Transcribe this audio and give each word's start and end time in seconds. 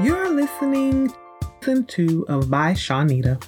You're 0.00 0.32
listening 0.32 1.08
to 1.08 1.14
season 1.60 1.84
two 1.86 2.24
of 2.28 2.48
By 2.48 2.72
Shawnita, 2.72 3.42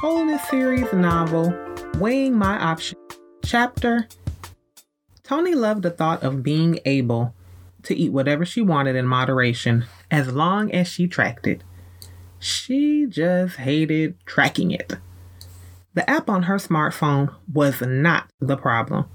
Wholeness 0.00 0.46
series 0.50 0.92
novel, 0.92 1.54
Weighing 1.94 2.36
My 2.36 2.62
Options, 2.62 3.00
chapter. 3.42 4.06
Tony 5.22 5.54
loved 5.54 5.82
the 5.82 5.90
thought 5.90 6.22
of 6.22 6.42
being 6.42 6.78
able 6.84 7.34
to 7.84 7.96
eat 7.96 8.12
whatever 8.12 8.44
she 8.44 8.60
wanted 8.60 8.96
in 8.96 9.06
moderation 9.06 9.86
as 10.10 10.30
long 10.30 10.70
as 10.72 10.88
she 10.88 11.08
tracked 11.08 11.46
it. 11.46 11.64
She 12.38 13.06
just 13.08 13.56
hated 13.56 14.18
tracking 14.26 14.72
it. 14.72 14.98
The 15.94 16.08
app 16.08 16.28
on 16.28 16.42
her 16.42 16.56
smartphone 16.56 17.34
was 17.50 17.80
not 17.80 18.28
the 18.40 18.58
problem. 18.58 19.06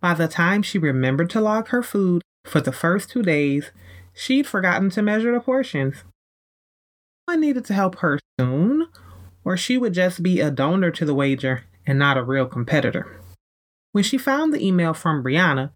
By 0.00 0.14
the 0.14 0.26
time 0.26 0.62
she 0.62 0.78
remembered 0.78 1.30
to 1.30 1.40
log 1.40 1.68
her 1.68 1.84
food 1.84 2.22
for 2.44 2.60
the 2.60 2.72
first 2.72 3.08
two 3.10 3.22
days, 3.22 3.70
she'd 4.16 4.46
forgotten 4.46 4.90
to 4.90 5.02
measure 5.02 5.32
the 5.32 5.40
portions. 5.40 6.02
I 7.28 7.36
needed 7.36 7.64
to 7.66 7.74
help 7.74 7.98
her 7.98 8.18
soon, 8.40 8.88
or 9.44 9.56
she 9.56 9.78
would 9.78 9.92
just 9.92 10.22
be 10.22 10.40
a 10.40 10.50
donor 10.50 10.90
to 10.92 11.04
the 11.04 11.14
wager 11.14 11.64
and 11.86 11.98
not 11.98 12.16
a 12.16 12.22
real 12.22 12.46
competitor. 12.46 13.20
When 13.92 14.02
she 14.02 14.18
found 14.18 14.52
the 14.52 14.66
email 14.66 14.94
from 14.94 15.22
Brianna, 15.22 15.70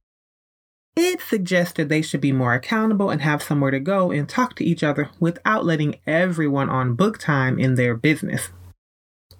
it 0.96 1.20
suggested 1.20 1.88
they 1.88 2.02
should 2.02 2.20
be 2.20 2.32
more 2.32 2.54
accountable 2.54 3.10
and 3.10 3.22
have 3.22 3.42
somewhere 3.42 3.70
to 3.70 3.80
go 3.80 4.10
and 4.10 4.28
talk 4.28 4.56
to 4.56 4.64
each 4.64 4.82
other 4.82 5.10
without 5.20 5.64
letting 5.64 6.00
everyone 6.06 6.68
on 6.68 6.94
book 6.94 7.18
time 7.18 7.58
in 7.58 7.76
their 7.76 7.94
business. 7.94 8.50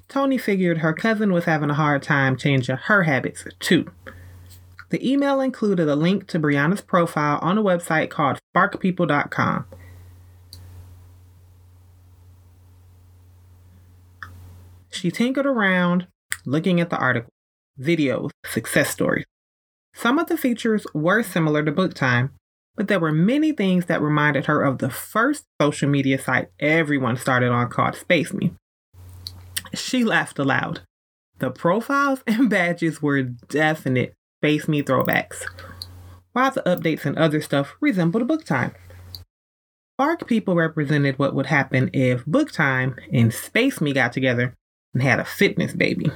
Tony 0.08 0.38
figured 0.38 0.78
her 0.78 0.92
cousin 0.92 1.32
was 1.32 1.44
having 1.44 1.70
a 1.70 1.74
hard 1.74 2.02
time 2.02 2.36
changing 2.36 2.76
her 2.76 3.04
habits 3.04 3.44
too. 3.58 3.90
The 4.90 5.08
email 5.08 5.40
included 5.40 5.88
a 5.88 5.94
link 5.94 6.26
to 6.28 6.38
Brianna's 6.38 6.80
profile 6.80 7.38
on 7.40 7.56
a 7.56 7.62
website 7.62 8.10
called 8.10 8.38
sparkpeople.com. 8.54 9.66
She 14.90 15.10
tinkered 15.12 15.46
around, 15.46 16.08
looking 16.44 16.80
at 16.80 16.90
the 16.90 16.98
article, 16.98 17.30
videos, 17.80 18.30
success 18.44 18.90
stories. 18.90 19.24
Some 19.94 20.18
of 20.18 20.26
the 20.26 20.36
features 20.36 20.84
were 20.92 21.22
similar 21.22 21.62
to 21.62 21.70
book 21.70 21.94
time, 21.94 22.32
but 22.76 22.88
there 22.88 23.00
were 23.00 23.12
many 23.12 23.52
things 23.52 23.86
that 23.86 24.02
reminded 24.02 24.46
her 24.46 24.62
of 24.62 24.78
the 24.78 24.90
first 24.90 25.44
social 25.60 25.88
media 25.88 26.18
site 26.18 26.48
everyone 26.58 27.16
started 27.16 27.50
on 27.50 27.68
called 27.70 27.94
Space 27.94 28.32
Me. 28.32 28.52
She 29.72 30.04
laughed 30.04 30.38
aloud. 30.40 30.80
The 31.38 31.50
profiles 31.50 32.22
and 32.26 32.50
badges 32.50 33.00
were 33.00 33.22
definite 33.22 34.14
Space 34.40 34.68
Me 34.68 34.82
throwbacks, 34.82 35.44
while 36.32 36.50
the 36.50 36.62
updates 36.62 37.04
and 37.04 37.18
other 37.18 37.40
stuff 37.40 37.76
resembled 37.80 38.22
a 38.22 38.26
book 38.26 38.44
time. 38.44 38.74
Spark 39.96 40.26
People 40.26 40.54
represented 40.54 41.18
what 41.18 41.34
would 41.34 41.46
happen 41.46 41.90
if 41.92 42.24
Book 42.24 42.50
Time 42.50 42.96
and 43.12 43.34
Space 43.34 43.80
Me 43.80 43.92
got 43.92 44.12
together 44.12 44.54
and 44.94 45.02
had 45.02 45.20
a 45.20 45.24
fitness 45.24 45.74
baby. 45.74 46.10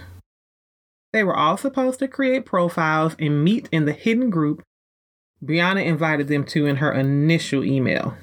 They 1.12 1.22
were 1.22 1.36
all 1.36 1.58
supposed 1.58 1.98
to 1.98 2.08
create 2.08 2.46
profiles 2.46 3.14
and 3.18 3.44
meet 3.44 3.68
in 3.70 3.84
the 3.84 3.92
hidden 3.92 4.30
group 4.30 4.62
Brianna 5.44 5.84
invited 5.84 6.28
them 6.28 6.44
to 6.44 6.66
in 6.66 6.76
her 6.76 6.92
initial 6.92 7.64
email. 7.64 8.14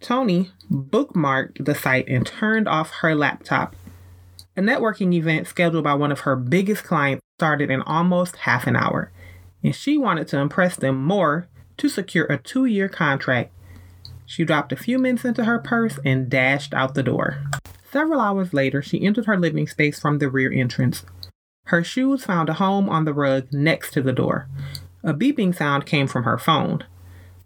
Tony 0.00 0.50
bookmarked 0.70 1.64
the 1.64 1.74
site 1.74 2.08
and 2.08 2.26
turned 2.26 2.68
off 2.68 2.90
her 3.00 3.14
laptop. 3.14 3.74
A 4.56 4.60
networking 4.60 5.12
event 5.14 5.48
scheduled 5.48 5.82
by 5.82 5.94
one 5.94 6.12
of 6.12 6.20
her 6.20 6.36
biggest 6.36 6.84
clients 6.84 7.23
started 7.38 7.70
in 7.70 7.82
almost 7.82 8.36
half 8.36 8.66
an 8.66 8.76
hour, 8.76 9.10
and 9.62 9.74
she 9.74 9.98
wanted 9.98 10.28
to 10.28 10.38
impress 10.38 10.76
them 10.76 11.02
more 11.04 11.48
to 11.76 11.88
secure 11.88 12.26
a 12.26 12.38
two 12.38 12.64
year 12.64 12.88
contract. 12.88 13.52
She 14.24 14.44
dropped 14.44 14.72
a 14.72 14.76
few 14.76 14.98
minutes 14.98 15.24
into 15.24 15.44
her 15.44 15.58
purse 15.58 15.98
and 16.04 16.30
dashed 16.30 16.72
out 16.72 16.94
the 16.94 17.02
door. 17.02 17.42
Several 17.90 18.20
hours 18.20 18.54
later, 18.54 18.82
she 18.82 19.04
entered 19.04 19.26
her 19.26 19.38
living 19.38 19.66
space 19.66 19.98
from 20.00 20.18
the 20.18 20.28
rear 20.28 20.52
entrance. 20.52 21.04
Her 21.66 21.82
shoes 21.82 22.24
found 22.24 22.48
a 22.48 22.54
home 22.54 22.88
on 22.88 23.04
the 23.04 23.14
rug 23.14 23.52
next 23.52 23.92
to 23.92 24.02
the 24.02 24.12
door. 24.12 24.48
A 25.02 25.12
beeping 25.12 25.54
sound 25.54 25.86
came 25.86 26.06
from 26.06 26.24
her 26.24 26.38
phone. 26.38 26.84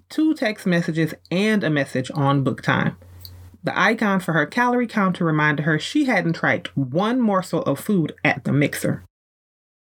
Two 0.09 0.35
text 0.35 0.67
messages 0.67 1.15
and 1.31 1.65
a 1.65 1.71
message 1.71 2.11
on 2.15 2.45
book 2.45 2.63
time. 2.63 2.97
The 3.65 3.79
icon 3.79 4.21
for 4.21 4.33
her 4.33 4.47
calorie 4.47 4.87
counter 4.87 5.25
reminded 5.25 5.65
her 5.65 5.79
she 5.79 6.05
hadn't 6.05 6.35
tracked 6.35 6.77
one 6.77 7.21
morsel 7.21 7.63
of 7.63 7.81
food 7.81 8.15
at 8.25 8.45
the 8.45 8.53
mixer. 8.53 9.05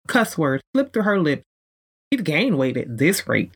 Cuss 0.06 0.38
words 0.38 0.62
slipped 0.74 0.92
through 0.92 1.02
her 1.02 1.20
lips. 1.20 1.44
She'd 2.12 2.24
gained 2.24 2.58
weight 2.58 2.76
at 2.76 2.98
this 2.98 3.26
rate. 3.28 3.52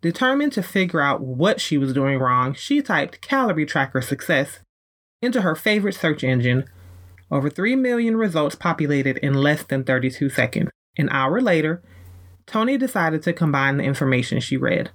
Determined 0.00 0.52
to 0.52 0.62
figure 0.62 1.00
out 1.00 1.20
what 1.20 1.60
she 1.60 1.78
was 1.78 1.92
doing 1.92 2.18
wrong, 2.18 2.54
she 2.54 2.80
typed 2.80 3.20
calorie 3.20 3.66
tracker 3.66 4.00
success 4.00 4.60
into 5.20 5.42
her 5.42 5.54
favorite 5.54 5.94
search 5.94 6.22
engine. 6.22 6.64
Over 7.30 7.50
3 7.50 7.76
million 7.76 8.16
results 8.16 8.54
populated 8.54 9.18
in 9.18 9.34
less 9.34 9.64
than 9.64 9.84
32 9.84 10.28
seconds. 10.30 10.70
An 10.96 11.08
hour 11.10 11.40
later, 11.40 11.82
Tony 12.46 12.78
decided 12.78 13.22
to 13.24 13.32
combine 13.32 13.76
the 13.76 13.84
information 13.84 14.40
she 14.40 14.56
read. 14.56 14.90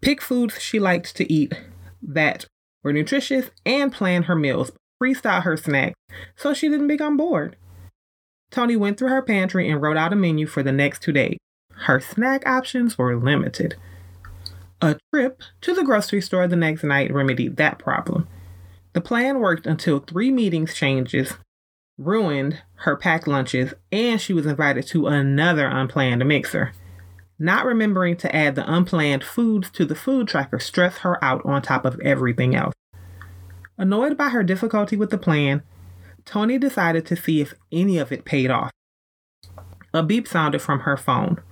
Pick 0.00 0.20
foods 0.20 0.60
she 0.60 0.78
liked 0.78 1.16
to 1.16 1.32
eat 1.32 1.52
that 2.02 2.46
were 2.82 2.92
nutritious 2.92 3.50
and 3.64 3.92
plan 3.92 4.24
her 4.24 4.36
meals, 4.36 4.72
freestyle 5.02 5.42
her 5.42 5.56
snacks 5.56 5.94
so 6.36 6.52
she 6.52 6.68
didn't 6.68 6.88
become 6.88 7.16
bored. 7.16 7.56
Toni 8.50 8.76
went 8.76 8.98
through 8.98 9.08
her 9.08 9.22
pantry 9.22 9.68
and 9.68 9.80
wrote 9.80 9.96
out 9.96 10.12
a 10.12 10.16
menu 10.16 10.46
for 10.46 10.62
the 10.62 10.72
next 10.72 11.02
two 11.02 11.12
days. 11.12 11.38
Her 11.72 12.00
snack 12.00 12.46
options 12.46 12.98
were 12.98 13.16
limited. 13.16 13.76
A 14.82 14.98
trip 15.12 15.42
to 15.60 15.74
the 15.74 15.84
grocery 15.84 16.20
store 16.20 16.48
the 16.48 16.56
next 16.56 16.82
night 16.82 17.12
remedied 17.12 17.56
that 17.56 17.78
problem. 17.78 18.26
The 18.92 19.00
plan 19.00 19.38
worked 19.38 19.66
until 19.66 20.00
three 20.00 20.30
meetings 20.30 20.74
changes 20.74 21.34
ruined 22.00 22.62
her 22.76 22.96
packed 22.96 23.28
lunches 23.28 23.74
and 23.92 24.20
she 24.20 24.32
was 24.32 24.46
invited 24.46 24.86
to 24.86 25.06
another 25.06 25.66
unplanned 25.66 26.26
mixer. 26.26 26.72
Not 27.38 27.66
remembering 27.66 28.16
to 28.18 28.34
add 28.34 28.54
the 28.54 28.70
unplanned 28.70 29.22
foods 29.22 29.70
to 29.70 29.84
the 29.84 29.94
food 29.94 30.28
tracker 30.28 30.58
stressed 30.58 30.98
her 30.98 31.22
out 31.22 31.44
on 31.44 31.62
top 31.62 31.84
of 31.84 32.00
everything 32.00 32.54
else. 32.54 32.74
Annoyed 33.78 34.16
by 34.16 34.30
her 34.30 34.42
difficulty 34.42 34.96
with 34.96 35.10
the 35.10 35.18
plan, 35.18 35.62
Toni 36.30 36.58
decided 36.58 37.04
to 37.06 37.16
see 37.16 37.40
if 37.40 37.54
any 37.72 37.98
of 37.98 38.12
it 38.12 38.24
paid 38.24 38.52
off. 38.52 38.70
A 39.92 40.00
beep 40.00 40.28
sounded 40.28 40.62
from 40.62 40.80
her 40.80 40.96
phone. 40.96 41.42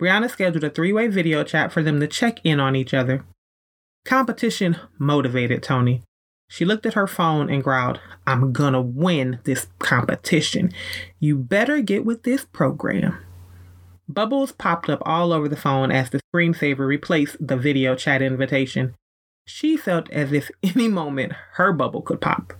Brianna 0.00 0.30
scheduled 0.30 0.64
a 0.64 0.70
three 0.70 0.90
way 0.90 1.06
video 1.08 1.44
chat 1.44 1.70
for 1.70 1.82
them 1.82 2.00
to 2.00 2.06
check 2.06 2.40
in 2.42 2.58
on 2.58 2.74
each 2.74 2.94
other. 2.94 3.26
Competition 4.06 4.78
motivated 4.98 5.62
Tony. 5.62 6.02
She 6.48 6.64
looked 6.64 6.86
at 6.86 6.94
her 6.94 7.06
phone 7.06 7.50
and 7.50 7.62
growled, 7.62 8.00
I'm 8.26 8.54
gonna 8.54 8.80
win 8.80 9.38
this 9.44 9.66
competition. 9.78 10.72
You 11.18 11.36
better 11.36 11.82
get 11.82 12.06
with 12.06 12.22
this 12.22 12.46
program. 12.46 13.18
Bubbles 14.08 14.52
popped 14.52 14.88
up 14.88 15.02
all 15.04 15.30
over 15.30 15.46
the 15.46 15.56
phone 15.56 15.92
as 15.92 16.08
the 16.08 16.20
screensaver 16.34 16.86
replaced 16.86 17.36
the 17.38 17.58
video 17.58 17.94
chat 17.94 18.22
invitation. 18.22 18.94
She 19.46 19.76
felt 19.76 20.10
as 20.10 20.32
if 20.32 20.50
any 20.62 20.88
moment 20.88 21.34
her 21.52 21.74
bubble 21.74 22.00
could 22.00 22.22
pop. 22.22 22.54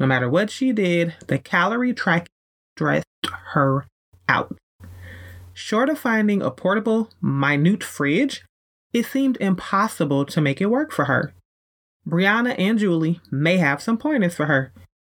No 0.00 0.06
matter 0.06 0.30
what 0.30 0.50
she 0.50 0.72
did, 0.72 1.14
the 1.26 1.38
calorie 1.38 1.92
track 1.92 2.26
stressed 2.74 3.04
her 3.52 3.86
out. 4.30 4.56
Short 5.52 5.90
of 5.90 5.98
finding 5.98 6.40
a 6.40 6.50
portable, 6.50 7.10
minute 7.20 7.84
fridge, 7.84 8.42
it 8.94 9.04
seemed 9.04 9.36
impossible 9.42 10.24
to 10.24 10.40
make 10.40 10.58
it 10.58 10.70
work 10.70 10.90
for 10.90 11.04
her. 11.04 11.34
Brianna 12.08 12.58
and 12.58 12.78
Julie 12.78 13.20
may 13.30 13.58
have 13.58 13.82
some 13.82 13.98
pointers 13.98 14.34
for 14.34 14.46
her. 14.46 14.72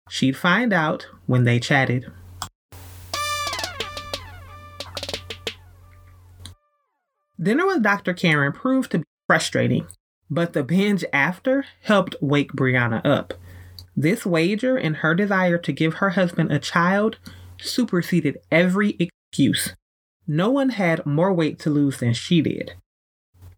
She'd 0.09 0.35
find 0.35 0.73
out 0.73 1.07
when 1.27 1.45
they 1.45 1.61
chatted. 1.61 2.11
Dinner 7.41 7.65
with 7.65 7.81
Dr. 7.81 8.13
Karen 8.13 8.51
proved 8.51 8.91
to 8.91 8.99
be 8.99 9.05
frustrating, 9.27 9.87
but 10.29 10.51
the 10.51 10.63
binge 10.63 11.05
after 11.13 11.63
helped 11.83 12.17
wake 12.19 12.51
Brianna 12.51 13.01
up. 13.05 13.33
This 13.95 14.25
wager 14.25 14.75
and 14.75 14.97
her 14.97 15.13
desire 15.13 15.57
to 15.59 15.71
give 15.71 15.95
her 15.95 16.11
husband 16.11 16.51
a 16.51 16.59
child 16.59 17.17
superseded 17.59 18.39
every 18.51 18.97
excuse. 18.99 19.75
No 20.27 20.49
one 20.49 20.69
had 20.69 21.05
more 21.05 21.33
weight 21.33 21.59
to 21.59 21.69
lose 21.69 21.97
than 21.97 22.13
she 22.13 22.41
did. 22.41 22.73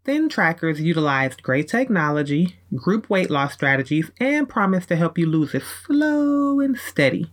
Thin 0.04 0.28
trackers 0.28 0.80
utilized 0.80 1.42
great 1.42 1.68
technology, 1.68 2.56
group 2.74 3.10
weight 3.10 3.30
loss 3.30 3.54
strategies, 3.54 4.10
and 4.20 4.48
promised 4.48 4.88
to 4.88 4.96
help 4.96 5.18
you 5.18 5.26
lose 5.26 5.54
it 5.54 5.62
slow 5.62 6.60
and 6.60 6.78
steady. 6.78 7.30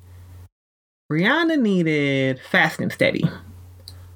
Brianna 1.11 1.59
needed 1.59 2.39
fast 2.39 2.79
and 2.79 2.91
steady. 2.91 3.23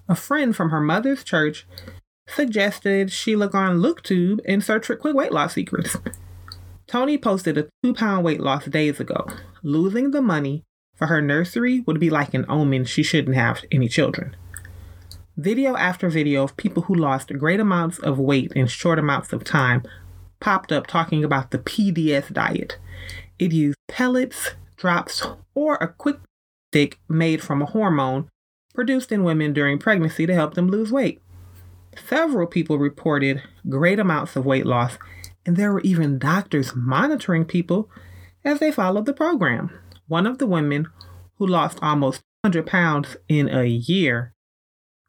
A 0.09 0.15
friend 0.15 0.55
from 0.55 0.69
her 0.69 0.79
mother's 0.79 1.23
church 1.23 1.67
suggested 2.27 3.11
she 3.11 3.35
look 3.35 3.53
on 3.53 3.77
LookTube 3.77 4.39
and 4.45 4.63
search 4.63 4.87
for 4.87 4.95
quick 4.95 5.13
weight 5.13 5.31
loss 5.31 5.53
secrets. 5.53 5.97
Toni 6.87 7.17
posted 7.17 7.57
a 7.57 7.67
two 7.83 7.93
pound 7.93 8.23
weight 8.23 8.39
loss 8.39 8.65
days 8.65 8.99
ago. 8.99 9.27
Losing 9.61 10.11
the 10.11 10.21
money 10.21 10.63
for 10.95 11.07
her 11.07 11.21
nursery 11.21 11.81
would 11.81 11.99
be 11.99 12.09
like 12.09 12.33
an 12.33 12.45
omen 12.47 12.85
she 12.85 13.03
shouldn't 13.03 13.35
have 13.35 13.63
any 13.71 13.89
children. 13.89 14.35
Video 15.35 15.75
after 15.75 16.09
video 16.09 16.43
of 16.43 16.57
people 16.57 16.83
who 16.83 16.95
lost 16.95 17.37
great 17.37 17.59
amounts 17.59 17.99
of 17.99 18.17
weight 18.17 18.53
in 18.53 18.67
short 18.67 18.97
amounts 18.97 19.33
of 19.33 19.43
time 19.43 19.83
popped 20.39 20.71
up 20.71 20.87
talking 20.87 21.23
about 21.23 21.51
the 21.51 21.59
PDS 21.59 22.31
diet. 22.31 22.77
It 23.37 23.51
used 23.51 23.77
pellets, 23.87 24.51
drops, 24.77 25.27
or 25.53 25.75
a 25.75 25.89
quick 25.89 26.17
stick 26.71 26.99
made 27.09 27.43
from 27.43 27.61
a 27.61 27.65
hormone 27.65 28.29
produced 28.73 29.11
in 29.11 29.23
women 29.23 29.53
during 29.53 29.77
pregnancy 29.77 30.25
to 30.25 30.33
help 30.33 30.53
them 30.53 30.69
lose 30.69 30.91
weight. 30.91 31.21
Several 32.07 32.47
people 32.47 32.77
reported 32.77 33.43
great 33.67 33.99
amounts 33.99 34.35
of 34.35 34.45
weight 34.45 34.65
loss, 34.65 34.97
and 35.47 35.55
there 35.55 35.71
were 35.71 35.81
even 35.81 36.19
doctors 36.19 36.75
monitoring 36.75 37.45
people 37.45 37.89
as 38.43 38.59
they 38.59 38.71
followed 38.71 39.05
the 39.05 39.13
program. 39.13 39.71
One 40.07 40.27
of 40.27 40.37
the 40.37 40.45
women 40.45 40.87
who 41.37 41.47
lost 41.47 41.79
almost 41.81 42.21
100 42.41 42.67
pounds 42.67 43.15
in 43.29 43.49
a 43.49 43.65
year 43.65 44.33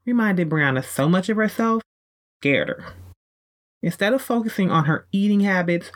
reminded 0.06 0.48
Brianna 0.48 0.84
so 0.84 1.08
much 1.08 1.28
of 1.28 1.36
herself, 1.36 1.82
scared 2.40 2.68
her. 2.68 2.84
Instead 3.82 4.12
of 4.14 4.22
focusing 4.22 4.70
on 4.70 4.84
her 4.84 5.06
eating 5.12 5.40
habits 5.40 5.90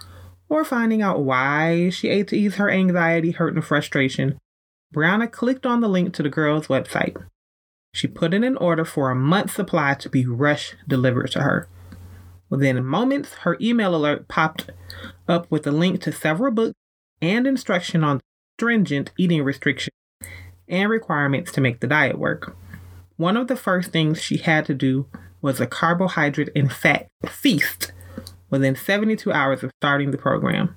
or 0.49 0.65
finding 0.65 1.01
out 1.01 1.23
why 1.23 1.89
she 1.89 2.09
ate 2.09 2.29
to 2.29 2.37
ease 2.37 2.57
her 2.57 2.71
anxiety, 2.71 3.31
hurt, 3.31 3.55
and 3.55 3.65
frustration, 3.65 4.39
Brianna 4.95 5.31
clicked 5.31 5.65
on 5.65 5.81
the 5.81 5.89
link 5.89 6.13
to 6.15 6.23
the 6.23 6.29
girl's 6.29 6.67
website. 6.67 7.17
She 7.95 8.07
put 8.07 8.35
in 8.35 8.45
an 8.45 8.57
order 8.57 8.85
for 8.85 9.11
a 9.11 9.15
month's 9.15 9.55
supply 9.55 9.95
to 9.95 10.11
be 10.11 10.27
rush 10.27 10.75
delivered 10.87 11.31
to 11.33 11.43
her. 11.43 11.69
Within 12.53 12.85
moments, 12.85 13.33
her 13.33 13.57
email 13.63 13.97
alert 13.97 14.29
popped 14.29 14.69
up 15.27 15.51
with 15.51 15.67
a 15.67 15.73
link 15.73 16.03
to 16.03 16.13
several 16.13 16.53
books 16.53 16.75
and 17.23 17.47
instruction 17.47 18.05
on 18.05 18.21
stringent 18.59 19.11
eating 19.17 19.43
restrictions 19.43 19.97
and 20.69 20.91
requirements 20.91 21.51
to 21.53 21.63
make 21.63 21.81
the 21.81 21.87
diet 21.87 22.19
work. 22.19 22.55
One 23.17 23.39
of 23.39 23.49
the 23.49 23.57
first 23.57 23.91
things 23.91 24.21
she 24.21 24.37
had 24.37 24.67
to 24.67 24.75
do 24.75 25.07
was 25.41 25.61
a 25.61 25.67
carbohydrate 25.67 26.51
and 26.55 26.71
fat 26.71 27.09
feast 27.27 27.93
within 28.51 28.77
72 28.77 29.33
hours 29.33 29.63
of 29.63 29.73
starting 29.81 30.11
the 30.11 30.19
program. 30.19 30.77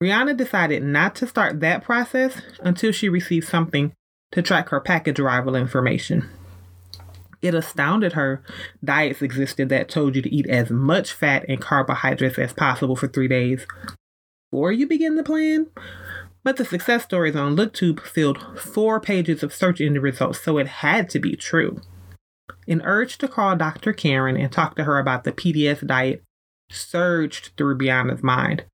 Brianna 0.00 0.36
decided 0.36 0.84
not 0.84 1.16
to 1.16 1.26
start 1.26 1.58
that 1.58 1.82
process 1.82 2.40
until 2.60 2.92
she 2.92 3.08
received 3.08 3.48
something 3.48 3.94
to 4.30 4.42
track 4.42 4.68
her 4.68 4.78
package 4.78 5.18
arrival 5.18 5.56
information. 5.56 6.30
It 7.42 7.54
astounded 7.54 8.12
her 8.12 8.42
diets 8.84 9.20
existed 9.20 9.68
that 9.68 9.88
told 9.88 10.14
you 10.14 10.22
to 10.22 10.34
eat 10.34 10.46
as 10.46 10.70
much 10.70 11.12
fat 11.12 11.44
and 11.48 11.60
carbohydrates 11.60 12.38
as 12.38 12.52
possible 12.52 12.94
for 12.94 13.08
three 13.08 13.28
days 13.28 13.66
before 14.50 14.70
you 14.70 14.86
begin 14.86 15.16
the 15.16 15.24
plan. 15.24 15.66
But 16.44 16.56
the 16.56 16.64
success 16.64 17.04
stories 17.04 17.36
on 17.36 17.56
LookTube 17.56 18.00
filled 18.00 18.58
four 18.58 19.00
pages 19.00 19.42
of 19.42 19.54
search 19.54 19.80
engine 19.80 20.02
results, 20.02 20.40
so 20.40 20.58
it 20.58 20.66
had 20.66 21.08
to 21.10 21.18
be 21.18 21.36
true. 21.36 21.80
An 22.68 22.82
urge 22.82 23.18
to 23.18 23.28
call 23.28 23.56
Dr. 23.56 23.92
Karen 23.92 24.36
and 24.36 24.50
talk 24.50 24.76
to 24.76 24.84
her 24.84 24.98
about 24.98 25.24
the 25.24 25.32
PDS 25.32 25.86
diet 25.86 26.22
surged 26.70 27.50
through 27.56 27.78
Brianna's 27.78 28.22
mind. 28.22 28.64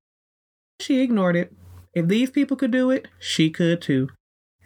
She 0.79 1.01
ignored 1.01 1.35
it. 1.35 1.53
If 1.93 2.07
these 2.07 2.29
people 2.29 2.55
could 2.55 2.71
do 2.71 2.91
it, 2.91 3.07
she 3.19 3.49
could 3.49 3.81
too. 3.81 4.09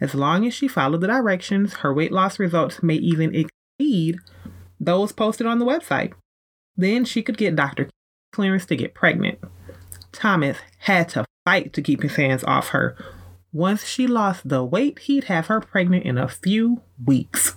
As 0.00 0.14
long 0.14 0.46
as 0.46 0.52
she 0.52 0.68
followed 0.68 1.00
the 1.00 1.06
directions, 1.06 1.74
her 1.74 1.94
weight 1.94 2.12
loss 2.12 2.38
results 2.38 2.82
may 2.82 2.96
even 2.96 3.34
exceed 3.78 4.18
those 4.80 5.12
posted 5.12 5.46
on 5.46 5.58
the 5.58 5.64
website. 5.64 6.12
Then 6.76 7.04
she 7.04 7.22
could 7.22 7.36
get 7.36 7.56
Dr. 7.56 7.88
clearance 8.32 8.66
to 8.66 8.76
get 8.76 8.94
pregnant. 8.94 9.38
Thomas 10.12 10.58
had 10.78 11.08
to 11.10 11.24
fight 11.44 11.72
to 11.72 11.82
keep 11.82 12.02
his 12.02 12.16
hands 12.16 12.44
off 12.44 12.68
her. 12.68 12.96
Once 13.52 13.84
she 13.84 14.06
lost 14.06 14.48
the 14.48 14.64
weight, 14.64 14.98
he'd 15.00 15.24
have 15.24 15.46
her 15.46 15.60
pregnant 15.60 16.04
in 16.04 16.18
a 16.18 16.28
few 16.28 16.82
weeks. 17.04 17.54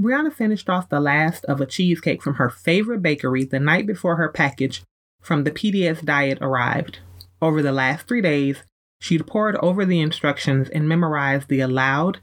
Brianna 0.00 0.32
finished 0.32 0.68
off 0.68 0.88
the 0.88 1.00
last 1.00 1.44
of 1.46 1.60
a 1.60 1.66
cheesecake 1.66 2.22
from 2.22 2.34
her 2.34 2.50
favorite 2.50 3.02
bakery 3.02 3.44
the 3.44 3.58
night 3.58 3.86
before 3.86 4.16
her 4.16 4.28
package 4.28 4.82
from 5.20 5.44
the 5.44 5.50
PDS 5.50 6.04
diet 6.04 6.38
arrived. 6.40 7.00
Over 7.40 7.62
the 7.62 7.72
last 7.72 8.06
three 8.06 8.20
days, 8.20 8.62
she'd 9.00 9.26
pored 9.26 9.56
over 9.56 9.84
the 9.84 10.00
instructions 10.00 10.68
and 10.68 10.88
memorized 10.88 11.48
the 11.48 11.60
allowed, 11.60 12.20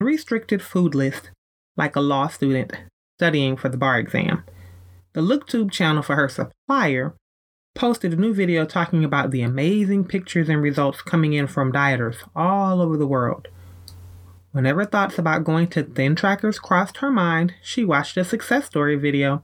restricted 0.00 0.60
food 0.62 0.94
list 0.94 1.30
like 1.80 1.96
a 1.96 2.00
law 2.00 2.28
student 2.28 2.74
studying 3.16 3.56
for 3.56 3.70
the 3.70 3.78
bar 3.78 3.98
exam. 3.98 4.44
The 5.14 5.22
LookTube 5.22 5.72
channel 5.72 6.02
for 6.02 6.14
her 6.14 6.28
supplier 6.28 7.14
posted 7.74 8.12
a 8.12 8.16
new 8.16 8.34
video 8.34 8.66
talking 8.66 9.02
about 9.02 9.30
the 9.30 9.40
amazing 9.40 10.04
pictures 10.04 10.50
and 10.50 10.60
results 10.60 11.00
coming 11.00 11.32
in 11.32 11.46
from 11.46 11.72
dieters 11.72 12.16
all 12.36 12.82
over 12.82 12.98
the 12.98 13.06
world. 13.06 13.48
Whenever 14.52 14.84
thoughts 14.84 15.18
about 15.18 15.44
going 15.44 15.68
to 15.68 15.82
thin 15.82 16.14
trackers 16.14 16.58
crossed 16.58 16.98
her 16.98 17.10
mind, 17.10 17.54
she 17.62 17.82
watched 17.82 18.18
a 18.18 18.24
success 18.24 18.66
story 18.66 18.96
video. 18.96 19.42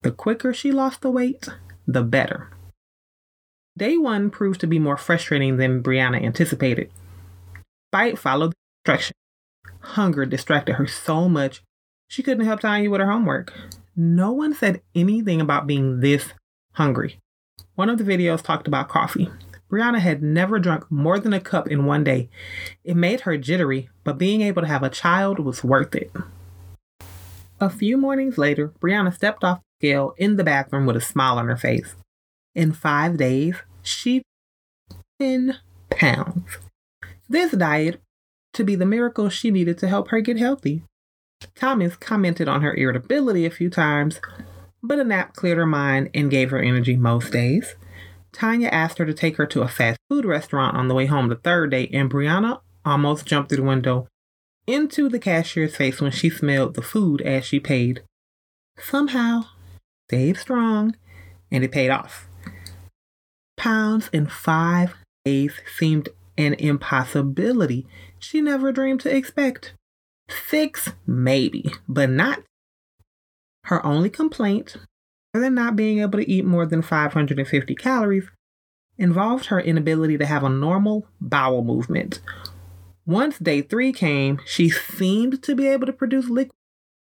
The 0.00 0.12
quicker 0.12 0.54
she 0.54 0.72
lost 0.72 1.02
the 1.02 1.10
weight, 1.10 1.48
the 1.86 2.02
better. 2.02 2.48
Day 3.76 3.98
one 3.98 4.30
proved 4.30 4.60
to 4.60 4.66
be 4.66 4.78
more 4.78 4.96
frustrating 4.96 5.58
than 5.58 5.82
Brianna 5.82 6.24
anticipated. 6.24 6.90
Fight 7.92 8.18
followed 8.18 8.52
the 8.52 8.56
instructions. 8.80 9.17
Hunger 9.80 10.26
distracted 10.26 10.74
her 10.74 10.86
so 10.86 11.28
much 11.28 11.62
she 12.08 12.22
couldn't 12.22 12.46
help 12.46 12.60
Tanya 12.60 12.90
with 12.90 13.00
her 13.00 13.10
homework. 13.10 13.52
No 13.94 14.32
one 14.32 14.54
said 14.54 14.80
anything 14.94 15.40
about 15.40 15.66
being 15.66 16.00
this 16.00 16.32
hungry. 16.72 17.18
One 17.74 17.90
of 17.90 17.98
the 17.98 18.04
videos 18.04 18.42
talked 18.42 18.66
about 18.66 18.88
coffee. 18.88 19.30
Brianna 19.70 19.98
had 19.98 20.22
never 20.22 20.58
drunk 20.58 20.90
more 20.90 21.18
than 21.18 21.34
a 21.34 21.40
cup 21.40 21.68
in 21.68 21.84
one 21.84 22.02
day. 22.02 22.30
It 22.82 22.96
made 22.96 23.20
her 23.20 23.36
jittery, 23.36 23.90
but 24.04 24.16
being 24.16 24.40
able 24.40 24.62
to 24.62 24.68
have 24.68 24.82
a 24.82 24.88
child 24.88 25.38
was 25.38 25.62
worth 25.62 25.94
it. 25.94 26.10
A 27.60 27.68
few 27.68 27.98
mornings 27.98 28.38
later, 28.38 28.72
Brianna 28.80 29.14
stepped 29.14 29.44
off 29.44 29.58
the 29.58 29.88
scale 29.88 30.14
in 30.16 30.36
the 30.36 30.44
bathroom 30.44 30.86
with 30.86 30.96
a 30.96 31.00
smile 31.02 31.38
on 31.38 31.48
her 31.48 31.56
face. 31.56 31.94
In 32.54 32.72
five 32.72 33.18
days, 33.18 33.56
she 33.82 34.22
10 35.20 35.58
pounds. 35.90 36.58
This 37.28 37.52
diet 37.52 38.00
to 38.58 38.64
be 38.64 38.74
the 38.74 38.84
miracle 38.84 39.28
she 39.28 39.50
needed 39.50 39.78
to 39.78 39.88
help 39.88 40.08
her 40.08 40.20
get 40.20 40.36
healthy. 40.36 40.82
Thomas 41.54 41.96
commented 41.96 42.48
on 42.48 42.62
her 42.62 42.74
irritability 42.74 43.46
a 43.46 43.50
few 43.50 43.70
times, 43.70 44.20
but 44.82 44.98
a 44.98 45.04
nap 45.04 45.34
cleared 45.34 45.58
her 45.58 45.66
mind 45.66 46.10
and 46.12 46.30
gave 46.30 46.50
her 46.50 46.60
energy 46.60 46.96
most 46.96 47.32
days. 47.32 47.76
Tanya 48.32 48.68
asked 48.68 48.98
her 48.98 49.06
to 49.06 49.14
take 49.14 49.36
her 49.36 49.46
to 49.46 49.62
a 49.62 49.68
fast 49.68 50.00
food 50.10 50.24
restaurant 50.24 50.76
on 50.76 50.88
the 50.88 50.94
way 50.94 51.06
home 51.06 51.28
the 51.28 51.36
third 51.36 51.70
day, 51.70 51.88
and 51.92 52.10
Brianna 52.10 52.60
almost 52.84 53.26
jumped 53.26 53.48
through 53.48 53.58
the 53.58 53.62
window 53.62 54.08
into 54.66 55.08
the 55.08 55.20
cashier's 55.20 55.76
face 55.76 56.00
when 56.00 56.10
she 56.10 56.28
smelled 56.28 56.74
the 56.74 56.82
food 56.82 57.22
as 57.22 57.44
she 57.44 57.60
paid. 57.60 58.02
Somehow, 58.76 59.44
stayed 60.08 60.36
strong, 60.36 60.96
and 61.50 61.62
it 61.62 61.70
paid 61.70 61.90
off. 61.90 62.28
Pounds 63.56 64.10
in 64.12 64.26
five 64.26 64.94
days 65.24 65.54
seemed 65.76 66.08
an 66.38 66.54
impossibility 66.54 67.86
she 68.18 68.40
never 68.40 68.72
dreamed 68.72 69.00
to 69.00 69.14
expect. 69.14 69.74
Six, 70.30 70.92
maybe, 71.06 71.72
but 71.86 72.08
not. 72.08 72.42
Her 73.64 73.84
only 73.84 74.08
complaint 74.08 74.76
other 75.34 75.44
than 75.44 75.54
not 75.54 75.76
being 75.76 75.98
able 75.98 76.18
to 76.18 76.30
eat 76.30 76.44
more 76.44 76.64
than 76.64 76.80
550 76.80 77.74
calories 77.74 78.28
involved 78.96 79.46
her 79.46 79.60
inability 79.60 80.16
to 80.18 80.26
have 80.26 80.42
a 80.42 80.48
normal 80.48 81.06
bowel 81.20 81.62
movement. 81.62 82.20
Once 83.06 83.38
day 83.38 83.62
three 83.62 83.92
came, 83.92 84.40
she 84.46 84.68
seemed 84.68 85.42
to 85.42 85.54
be 85.54 85.66
able 85.66 85.86
to 85.86 85.92
produce 85.92 86.28
liquid 86.28 86.52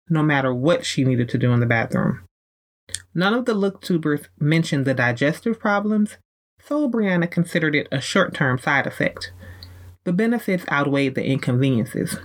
no 0.08 0.22
matter 0.22 0.54
what 0.54 0.84
she 0.84 1.04
needed 1.04 1.28
to 1.30 1.38
do 1.38 1.52
in 1.52 1.60
the 1.60 1.66
bathroom. 1.66 2.22
None 3.14 3.32
of 3.32 3.46
the 3.46 3.54
looktubers 3.54 4.26
mentioned 4.38 4.84
the 4.84 4.94
digestive 4.94 5.58
problems, 5.58 6.18
Brianna 6.68 7.30
considered 7.30 7.74
it 7.74 7.88
a 7.92 8.00
short 8.00 8.34
term 8.34 8.58
side 8.58 8.86
effect. 8.86 9.32
The 10.04 10.12
benefits 10.12 10.64
outweighed 10.70 11.14
the 11.14 11.24
inconveniences. 11.24 12.18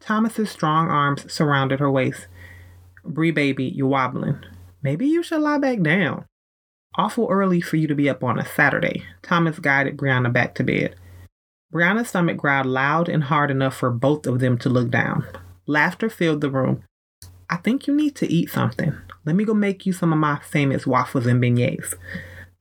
Thomas's 0.00 0.50
strong 0.50 0.88
arms 0.88 1.32
surrounded 1.32 1.80
her 1.80 1.90
waist. 1.90 2.26
Bree 3.04 3.30
baby, 3.30 3.64
you're 3.64 3.86
wobbling. 3.86 4.38
Maybe 4.82 5.06
you 5.06 5.22
should 5.22 5.40
lie 5.40 5.58
back 5.58 5.82
down. 5.82 6.24
Awful 6.96 7.28
early 7.30 7.60
for 7.60 7.76
you 7.76 7.86
to 7.86 7.94
be 7.94 8.08
up 8.08 8.22
on 8.22 8.38
a 8.38 8.44
Saturday. 8.44 9.04
Thomas 9.22 9.58
guided 9.58 9.96
Brianna 9.96 10.32
back 10.32 10.54
to 10.56 10.64
bed. 10.64 10.96
Brianna's 11.72 12.08
stomach 12.08 12.36
growled 12.36 12.66
loud 12.66 13.08
and 13.08 13.24
hard 13.24 13.50
enough 13.50 13.74
for 13.76 13.90
both 13.90 14.26
of 14.26 14.40
them 14.40 14.58
to 14.58 14.68
look 14.68 14.90
down. 14.90 15.24
Laughter 15.66 16.10
filled 16.10 16.42
the 16.42 16.50
room. 16.50 16.84
I 17.48 17.56
think 17.56 17.86
you 17.86 17.94
need 17.94 18.14
to 18.16 18.30
eat 18.30 18.50
something. 18.50 18.94
Let 19.24 19.36
me 19.36 19.44
go 19.44 19.54
make 19.54 19.86
you 19.86 19.92
some 19.92 20.12
of 20.12 20.18
my 20.18 20.38
famous 20.40 20.86
waffles 20.86 21.26
and 21.26 21.40
beignets. 21.40 21.94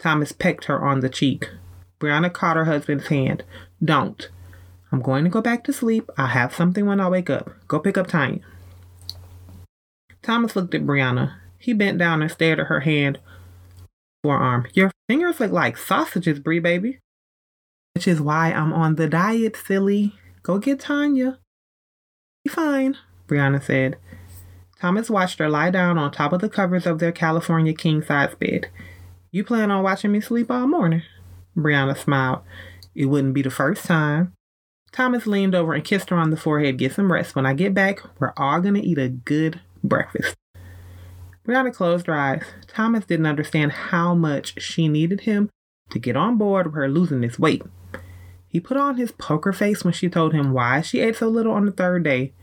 Thomas 0.01 0.31
pecked 0.31 0.65
her 0.65 0.83
on 0.83 1.01
the 1.01 1.09
cheek. 1.09 1.47
Brianna 1.99 2.33
caught 2.33 2.57
her 2.57 2.65
husband's 2.65 3.07
hand. 3.07 3.43
Don't. 3.83 4.29
I'm 4.91 4.99
going 4.99 5.23
to 5.23 5.29
go 5.29 5.41
back 5.41 5.63
to 5.65 5.73
sleep. 5.73 6.09
I'll 6.17 6.25
have 6.25 6.55
something 6.55 6.87
when 6.87 6.99
I 6.99 7.07
wake 7.07 7.29
up. 7.29 7.51
Go 7.67 7.77
pick 7.77 7.99
up 7.99 8.07
Tanya. 8.07 8.39
Thomas 10.23 10.55
looked 10.55 10.73
at 10.73 10.87
Brianna. 10.87 11.35
He 11.59 11.73
bent 11.73 11.99
down 11.99 12.23
and 12.23 12.31
stared 12.31 12.59
at 12.59 12.65
her 12.65 12.79
hand, 12.79 13.19
forearm. 14.23 14.65
Your 14.73 14.91
fingers 15.07 15.39
look 15.39 15.51
like 15.51 15.77
sausages, 15.77 16.39
Bree 16.39 16.59
baby. 16.59 16.97
Which 17.93 18.07
is 18.07 18.19
why 18.19 18.51
I'm 18.51 18.73
on 18.73 18.95
the 18.95 19.07
diet, 19.07 19.55
silly. 19.55 20.15
Go 20.41 20.57
get 20.57 20.79
Tanya. 20.79 21.37
Be 22.43 22.49
fine, 22.49 22.97
Brianna 23.27 23.61
said. 23.61 23.97
Thomas 24.79 25.11
watched 25.11 25.37
her 25.37 25.47
lie 25.47 25.69
down 25.69 25.99
on 25.99 26.11
top 26.11 26.33
of 26.33 26.41
the 26.41 26.49
covers 26.49 26.87
of 26.87 26.97
their 26.97 27.11
California 27.11 27.73
king 27.73 28.01
size 28.01 28.33
bed. 28.33 28.67
You 29.33 29.45
plan 29.45 29.71
on 29.71 29.81
watching 29.81 30.11
me 30.11 30.19
sleep 30.19 30.51
all 30.51 30.67
morning? 30.67 31.03
Brianna 31.55 31.97
smiled. 31.97 32.41
It 32.93 33.05
wouldn't 33.05 33.33
be 33.33 33.41
the 33.41 33.49
first 33.49 33.85
time. 33.85 34.33
Thomas 34.91 35.25
leaned 35.25 35.55
over 35.55 35.73
and 35.73 35.85
kissed 35.85 36.09
her 36.09 36.17
on 36.17 36.31
the 36.31 36.37
forehead. 36.37 36.77
Get 36.77 36.91
some 36.91 37.09
rest. 37.09 37.33
When 37.33 37.45
I 37.45 37.53
get 37.53 37.73
back, 37.73 38.01
we're 38.19 38.33
all 38.35 38.59
going 38.59 38.73
to 38.73 38.85
eat 38.85 38.97
a 38.97 39.07
good 39.07 39.61
breakfast. 39.81 40.35
Brianna 41.47 41.73
closed 41.73 42.07
her 42.07 42.13
eyes. 42.13 42.43
Thomas 42.67 43.05
didn't 43.05 43.25
understand 43.25 43.71
how 43.71 44.13
much 44.13 44.61
she 44.61 44.89
needed 44.89 45.21
him 45.21 45.49
to 45.91 45.99
get 45.99 46.17
on 46.17 46.37
board 46.37 46.65
with 46.65 46.75
her 46.75 46.89
losing 46.89 47.21
this 47.21 47.39
weight. 47.39 47.63
He 48.49 48.59
put 48.59 48.75
on 48.75 48.97
his 48.97 49.13
poker 49.13 49.53
face 49.53 49.85
when 49.85 49.93
she 49.93 50.09
told 50.09 50.33
him 50.33 50.51
why 50.51 50.81
she 50.81 50.99
ate 50.99 51.15
so 51.15 51.29
little 51.29 51.53
on 51.53 51.65
the 51.65 51.71
third 51.71 52.03
day. 52.03 52.33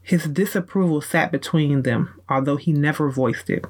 His 0.00 0.24
disapproval 0.24 1.02
sat 1.02 1.30
between 1.30 1.82
them, 1.82 2.18
although 2.30 2.56
he 2.56 2.72
never 2.72 3.10
voiced 3.10 3.50
it. 3.50 3.66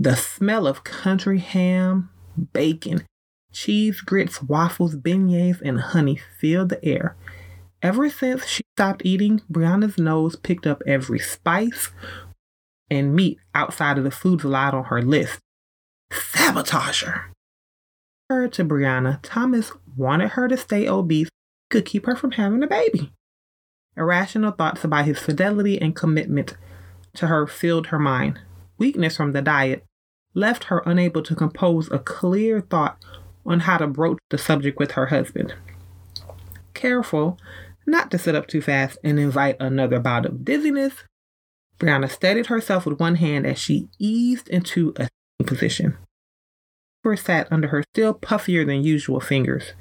The 0.00 0.14
smell 0.14 0.68
of 0.68 0.84
country 0.84 1.40
ham, 1.40 2.10
bacon, 2.52 3.04
cheese 3.52 4.00
grits, 4.00 4.40
waffles, 4.40 4.94
beignets, 4.94 5.60
and 5.60 5.80
honey 5.80 6.20
filled 6.38 6.68
the 6.68 6.84
air. 6.84 7.16
Ever 7.82 8.08
since 8.08 8.46
she 8.46 8.62
stopped 8.76 9.02
eating, 9.04 9.42
Brianna's 9.50 9.98
nose 9.98 10.36
picked 10.36 10.68
up 10.68 10.82
every 10.86 11.18
spice 11.18 11.90
and 12.88 13.14
meat 13.14 13.38
outside 13.56 13.98
of 13.98 14.04
the 14.04 14.12
foods 14.12 14.44
allowed 14.44 14.74
on 14.74 14.84
her 14.84 15.02
list. 15.02 15.40
Sabotage 16.12 17.02
her. 17.02 17.32
Her 18.30 18.46
to 18.48 18.64
Brianna, 18.64 19.18
Thomas 19.22 19.72
wanted 19.96 20.30
her 20.30 20.46
to 20.46 20.56
stay 20.56 20.88
obese, 20.88 21.28
could 21.70 21.84
keep 21.84 22.06
her 22.06 22.14
from 22.14 22.32
having 22.32 22.62
a 22.62 22.68
baby. 22.68 23.12
Irrational 23.96 24.52
thoughts 24.52 24.84
about 24.84 25.06
his 25.06 25.18
fidelity 25.18 25.80
and 25.80 25.96
commitment 25.96 26.56
to 27.14 27.26
her 27.26 27.48
filled 27.48 27.88
her 27.88 27.98
mind. 27.98 28.38
Weakness 28.78 29.16
from 29.16 29.32
the 29.32 29.42
diet 29.42 29.84
left 30.38 30.64
her 30.64 30.82
unable 30.86 31.22
to 31.22 31.34
compose 31.34 31.90
a 31.90 31.98
clear 31.98 32.60
thought 32.60 32.98
on 33.44 33.60
how 33.60 33.78
to 33.78 33.86
broach 33.86 34.18
the 34.30 34.38
subject 34.38 34.78
with 34.78 34.92
her 34.92 35.06
husband. 35.06 35.54
Careful 36.74 37.38
not 37.86 38.10
to 38.10 38.18
sit 38.18 38.34
up 38.34 38.46
too 38.46 38.60
fast 38.60 38.98
and 39.02 39.18
invite 39.18 39.56
another 39.58 39.98
bout 39.98 40.26
of 40.26 40.44
dizziness, 40.44 41.04
Brianna 41.78 42.10
steadied 42.10 42.46
herself 42.46 42.86
with 42.86 42.98
one 42.98 43.16
hand 43.16 43.46
as 43.46 43.58
she 43.58 43.88
eased 43.98 44.48
into 44.48 44.92
a 44.96 45.08
position. 45.44 45.96
Her 47.04 47.16
sat 47.16 47.50
under 47.50 47.68
her 47.68 47.84
still 47.94 48.14
puffier 48.14 48.66
than 48.66 48.82
usual 48.82 49.20
fingers. 49.20 49.72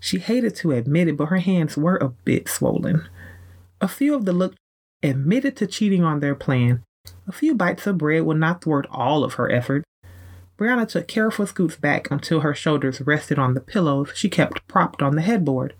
She 0.00 0.18
hated 0.18 0.54
to 0.56 0.72
admit 0.72 1.08
it, 1.08 1.16
but 1.16 1.26
her 1.26 1.38
hands 1.38 1.76
were 1.76 1.96
a 1.96 2.08
bit 2.08 2.48
swollen. 2.48 3.08
A 3.80 3.88
few 3.88 4.14
of 4.14 4.24
the 4.24 4.32
look 4.32 4.54
admitted 5.02 5.56
to 5.56 5.66
cheating 5.66 6.04
on 6.04 6.20
their 6.20 6.34
plan. 6.34 6.82
A 7.26 7.32
few 7.32 7.54
bites 7.54 7.86
of 7.86 7.98
bread 7.98 8.22
would 8.22 8.36
not 8.36 8.62
thwart 8.62 8.86
all 8.90 9.24
of 9.24 9.34
her 9.34 9.50
efforts. 9.50 9.84
Brianna 10.62 10.86
took 10.86 11.08
careful 11.08 11.44
scoots 11.44 11.74
back 11.74 12.08
until 12.08 12.42
her 12.42 12.54
shoulders 12.54 13.00
rested 13.00 13.36
on 13.36 13.54
the 13.54 13.60
pillows 13.60 14.12
she 14.14 14.28
kept 14.28 14.64
propped 14.68 15.02
on 15.02 15.16
the 15.16 15.22
headboard. 15.22 15.74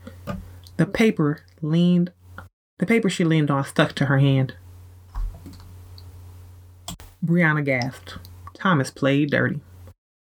The 0.76 0.86
paper 0.86 1.42
leaned 1.60 2.10
the 2.80 2.86
paper 2.86 3.08
she 3.08 3.22
leaned 3.22 3.48
on 3.48 3.62
stuck 3.64 3.92
to 3.92 4.06
her 4.06 4.18
hand. 4.18 4.56
Brianna 7.24 7.64
gasped. 7.64 8.18
Thomas 8.54 8.90
played 8.90 9.30
dirty. 9.30 9.60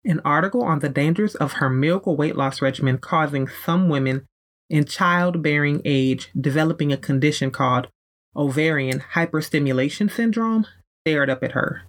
An 0.05 0.21
article 0.27 0.63
on 0.63 0.81
the 0.81 0.91
dangers 0.91 1.35
of 1.35 1.55
her 1.55 1.71
miracle 1.71 2.15
weight 2.15 2.37
loss 2.37 2.61
regimen 2.61 2.99
causing 2.99 3.49
some 3.49 3.89
women 3.89 4.27
in 4.69 4.85
childbearing 4.85 5.81
age 5.87 6.29
developing 6.39 6.93
a 6.93 6.99
condition 6.99 7.51
called 7.51 7.89
ovarian 8.37 9.01
hyperstimulation 9.15 10.11
syndrome 10.11 10.67
stared 11.01 11.31
up 11.31 11.43
at 11.43 11.53
her. 11.53 11.85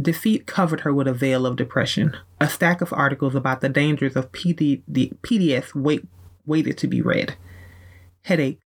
Defeat 0.00 0.46
covered 0.46 0.80
her 0.80 0.92
with 0.92 1.08
a 1.08 1.14
veil 1.14 1.46
of 1.46 1.56
depression. 1.56 2.16
A 2.40 2.48
stack 2.48 2.80
of 2.80 2.92
articles 2.92 3.34
about 3.34 3.62
the 3.62 3.68
dangers 3.68 4.14
of 4.14 4.30
PD, 4.32 4.82
the 4.86 5.12
PDS 5.22 5.74
wait, 5.74 6.06
waited 6.44 6.76
to 6.78 6.86
be 6.86 7.00
read. 7.00 7.36
Headache, 8.22 8.60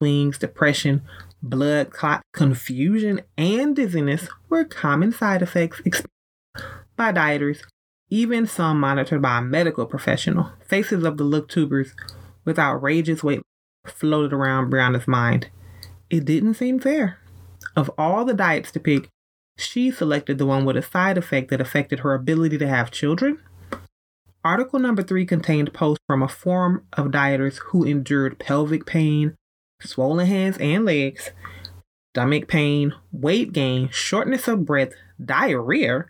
wings, 0.00 0.38
depression, 0.38 1.02
blood 1.40 1.90
clot, 1.90 2.22
confusion, 2.32 3.20
and 3.38 3.76
dizziness 3.76 4.28
were 4.48 4.64
common 4.64 5.12
side 5.12 5.42
effects 5.42 5.80
experienced 5.84 6.08
by 6.96 7.12
dieters, 7.12 7.60
even 8.10 8.46
some 8.46 8.80
monitored 8.80 9.22
by 9.22 9.38
a 9.38 9.42
medical 9.42 9.86
professional. 9.86 10.50
Faces 10.66 11.04
of 11.04 11.16
the 11.16 11.24
looktubers 11.24 11.92
with 12.44 12.58
outrageous 12.58 13.22
weight 13.22 13.42
floated 13.86 14.32
around 14.32 14.70
Brianna's 14.70 15.06
mind. 15.06 15.48
It 16.10 16.24
didn't 16.24 16.54
seem 16.54 16.80
fair. 16.80 17.18
Of 17.76 17.90
all 17.96 18.24
the 18.24 18.34
diets 18.34 18.70
to 18.72 18.80
pick, 18.80 19.08
she 19.56 19.90
selected 19.90 20.38
the 20.38 20.46
one 20.46 20.64
with 20.64 20.76
a 20.76 20.82
side 20.82 21.18
effect 21.18 21.50
that 21.50 21.60
affected 21.60 22.00
her 22.00 22.14
ability 22.14 22.58
to 22.58 22.68
have 22.68 22.90
children. 22.90 23.38
Article 24.44 24.78
number 24.78 25.02
three 25.02 25.24
contained 25.24 25.72
posts 25.72 26.02
from 26.06 26.22
a 26.22 26.28
forum 26.28 26.86
of 26.92 27.06
dieters 27.06 27.58
who 27.66 27.84
endured 27.84 28.38
pelvic 28.38 28.84
pain, 28.84 29.36
swollen 29.80 30.26
hands 30.26 30.58
and 30.58 30.84
legs, 30.84 31.30
stomach 32.12 32.46
pain, 32.46 32.92
weight 33.10 33.52
gain, 33.52 33.88
shortness 33.90 34.46
of 34.46 34.66
breath, 34.66 34.92
diarrhea, 35.24 36.04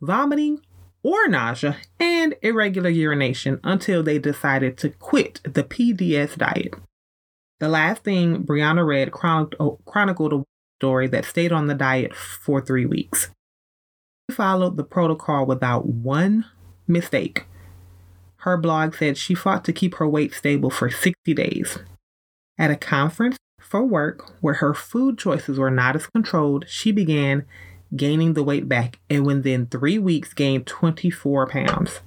vomiting, 0.00 0.60
or 1.02 1.28
nausea, 1.28 1.76
and 2.00 2.34
irregular 2.40 2.88
urination 2.88 3.60
until 3.62 4.02
they 4.02 4.18
decided 4.18 4.78
to 4.78 4.88
quit 4.88 5.40
the 5.44 5.62
PDS 5.62 6.38
diet. 6.38 6.74
The 7.60 7.68
last 7.68 8.02
thing 8.02 8.44
Brianna 8.44 8.86
read 8.86 9.12
chronicled 9.12 10.32
a 10.32 10.42
story 10.84 11.06
that 11.06 11.24
stayed 11.24 11.50
on 11.50 11.66
the 11.66 11.74
diet 11.74 12.14
for 12.14 12.60
three 12.60 12.84
weeks. 12.84 13.30
She 14.28 14.36
followed 14.36 14.76
the 14.76 14.84
protocol 14.84 15.46
without 15.46 15.86
one 15.86 16.44
mistake. 16.86 17.46
Her 18.40 18.58
blog 18.58 18.94
said 18.94 19.16
she 19.16 19.34
fought 19.34 19.64
to 19.64 19.72
keep 19.72 19.94
her 19.94 20.06
weight 20.06 20.34
stable 20.34 20.68
for 20.68 20.90
60 20.90 21.32
days. 21.32 21.78
At 22.58 22.70
a 22.70 22.76
conference 22.76 23.38
for 23.58 23.82
work 23.82 24.34
where 24.42 24.60
her 24.60 24.74
food 24.74 25.16
choices 25.16 25.58
were 25.58 25.70
not 25.70 25.96
as 25.96 26.06
controlled, 26.06 26.66
she 26.68 26.92
began 26.92 27.46
gaining 27.96 28.34
the 28.34 28.44
weight 28.44 28.68
back 28.68 29.00
and 29.08 29.24
within 29.24 29.64
three 29.64 29.98
weeks 29.98 30.34
gained 30.34 30.66
24 30.66 31.46
pounds. 31.46 32.00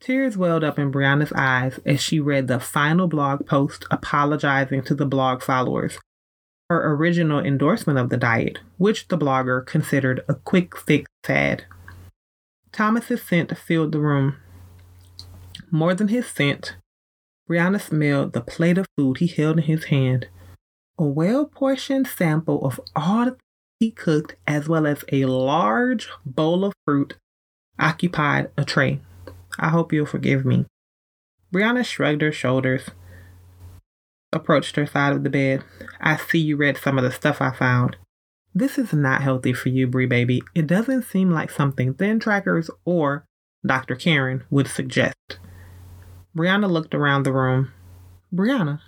Tears 0.00 0.36
welled 0.36 0.64
up 0.64 0.76
in 0.76 0.90
Brianna's 0.90 1.32
eyes 1.36 1.78
as 1.86 2.00
she 2.00 2.18
read 2.18 2.48
the 2.48 2.58
final 2.58 3.06
blog 3.06 3.46
post 3.46 3.84
apologizing 3.92 4.82
to 4.82 4.96
the 4.96 5.06
blog 5.06 5.40
followers 5.40 6.00
her 6.72 6.94
original 6.94 7.38
endorsement 7.38 7.98
of 7.98 8.08
the 8.08 8.16
diet, 8.16 8.60
which 8.78 9.08
the 9.08 9.18
blogger 9.18 9.64
considered 9.64 10.24
a 10.28 10.34
quick 10.34 10.76
fix 10.76 11.10
fad. 11.22 11.64
Thomas's 12.72 13.22
scent 13.22 13.56
filled 13.58 13.92
the 13.92 14.00
room. 14.00 14.36
More 15.70 15.94
than 15.94 16.08
his 16.08 16.26
scent, 16.26 16.76
Brianna 17.48 17.80
smelled 17.80 18.32
the 18.32 18.40
plate 18.40 18.78
of 18.78 18.86
food 18.96 19.18
he 19.18 19.26
held 19.26 19.58
in 19.58 19.64
his 19.64 19.84
hand. 19.84 20.28
A 20.98 21.04
well 21.04 21.44
portioned 21.44 22.06
sample 22.06 22.64
of 22.64 22.80
all 22.96 23.26
the 23.26 23.36
he 23.78 23.90
cooked, 23.90 24.36
as 24.46 24.68
well 24.68 24.86
as 24.86 25.04
a 25.10 25.24
large 25.24 26.08
bowl 26.24 26.64
of 26.64 26.72
fruit, 26.86 27.16
occupied 27.80 28.48
a 28.56 28.64
tray. 28.64 29.00
I 29.58 29.70
hope 29.70 29.92
you'll 29.92 30.06
forgive 30.06 30.44
me. 30.46 30.66
Brianna 31.52 31.84
shrugged 31.84 32.22
her 32.22 32.30
shoulders 32.30 32.90
approached 34.32 34.76
her 34.76 34.86
side 34.86 35.12
of 35.12 35.24
the 35.24 35.30
bed. 35.30 35.62
I 36.00 36.16
see 36.16 36.38
you 36.38 36.56
read 36.56 36.76
some 36.76 36.98
of 36.98 37.04
the 37.04 37.12
stuff 37.12 37.40
I 37.40 37.50
found. 37.50 37.96
This 38.54 38.78
is 38.78 38.92
not 38.92 39.22
healthy 39.22 39.52
for 39.52 39.68
you, 39.70 39.86
Brie 39.86 40.06
baby. 40.06 40.42
It 40.54 40.66
doesn't 40.66 41.04
seem 41.04 41.30
like 41.30 41.50
something 41.50 41.94
Thin 41.94 42.20
Trackers 42.20 42.70
or 42.84 43.26
Dr. 43.64 43.94
Karen 43.94 44.44
would 44.50 44.68
suggest. 44.68 45.38
Brianna 46.36 46.70
looked 46.70 46.94
around 46.94 47.22
the 47.22 47.32
room. 47.32 47.72
Brianna. 48.34 48.80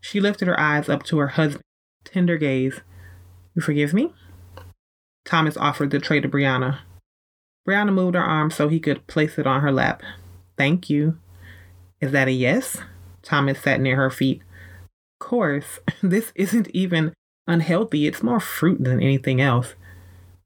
She 0.00 0.20
lifted 0.20 0.48
her 0.48 0.58
eyes 0.58 0.88
up 0.88 1.02
to 1.04 1.18
her 1.18 1.28
husband's 1.28 1.64
tender 2.04 2.36
gaze. 2.36 2.80
You 3.54 3.62
forgive 3.62 3.94
me? 3.94 4.12
Thomas 5.24 5.56
offered 5.56 5.90
the 5.90 5.98
tray 5.98 6.20
to 6.20 6.28
Brianna. 6.28 6.80
Brianna 7.66 7.92
moved 7.92 8.14
her 8.14 8.22
arm 8.22 8.50
so 8.50 8.68
he 8.68 8.78
could 8.78 9.06
place 9.06 9.38
it 9.38 9.46
on 9.46 9.62
her 9.62 9.72
lap. 9.72 10.02
Thank 10.56 10.90
you. 10.90 11.18
Is 12.00 12.12
that 12.12 12.28
a 12.28 12.32
yes? 12.32 12.78
Thomas 13.24 13.60
sat 13.60 13.80
near 13.80 13.96
her 13.96 14.10
feet. 14.10 14.42
Of 15.20 15.26
course, 15.26 15.80
this 16.02 16.32
isn't 16.34 16.68
even 16.70 17.12
unhealthy. 17.46 18.06
It's 18.06 18.22
more 18.22 18.40
fruit 18.40 18.82
than 18.82 19.02
anything 19.02 19.40
else. 19.40 19.74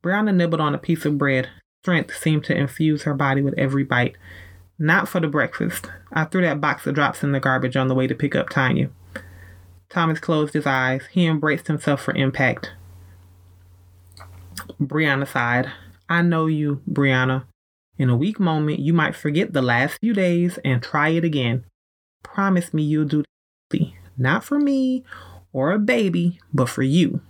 Brianna 0.02 0.34
nibbled 0.34 0.60
on 0.60 0.74
a 0.74 0.78
piece 0.78 1.04
of 1.04 1.18
bread. 1.18 1.48
Strength 1.82 2.16
seemed 2.16 2.44
to 2.44 2.56
infuse 2.56 3.02
her 3.02 3.14
body 3.14 3.42
with 3.42 3.54
every 3.58 3.84
bite. 3.84 4.16
Not 4.78 5.08
for 5.08 5.20
the 5.20 5.28
breakfast. 5.28 5.90
I 6.12 6.24
threw 6.24 6.42
that 6.42 6.60
box 6.60 6.86
of 6.86 6.94
drops 6.94 7.22
in 7.22 7.32
the 7.32 7.40
garbage 7.40 7.76
on 7.76 7.88
the 7.88 7.94
way 7.94 8.06
to 8.06 8.14
pick 8.14 8.34
up 8.34 8.48
Tanya. 8.48 8.90
Thomas 9.88 10.20
closed 10.20 10.54
his 10.54 10.66
eyes. 10.66 11.02
He 11.10 11.26
embraced 11.26 11.66
himself 11.66 12.02
for 12.02 12.14
impact. 12.14 12.72
Brianna 14.80 15.26
sighed. 15.26 15.70
I 16.08 16.22
know 16.22 16.46
you, 16.46 16.82
Brianna. 16.88 17.44
In 17.96 18.08
a 18.08 18.16
weak 18.16 18.38
moment, 18.38 18.78
you 18.78 18.92
might 18.92 19.16
forget 19.16 19.52
the 19.52 19.62
last 19.62 19.98
few 20.00 20.14
days 20.14 20.58
and 20.64 20.82
try 20.82 21.08
it 21.08 21.24
again. 21.24 21.64
Promise 22.22 22.74
me 22.74 22.82
you'll 22.82 23.04
do 23.04 23.24
this. 23.70 23.88
Not 24.16 24.42
for 24.42 24.58
me 24.58 25.04
or 25.52 25.70
a 25.70 25.78
baby, 25.78 26.40
but 26.52 26.68
for 26.68 26.82
you. 26.82 27.20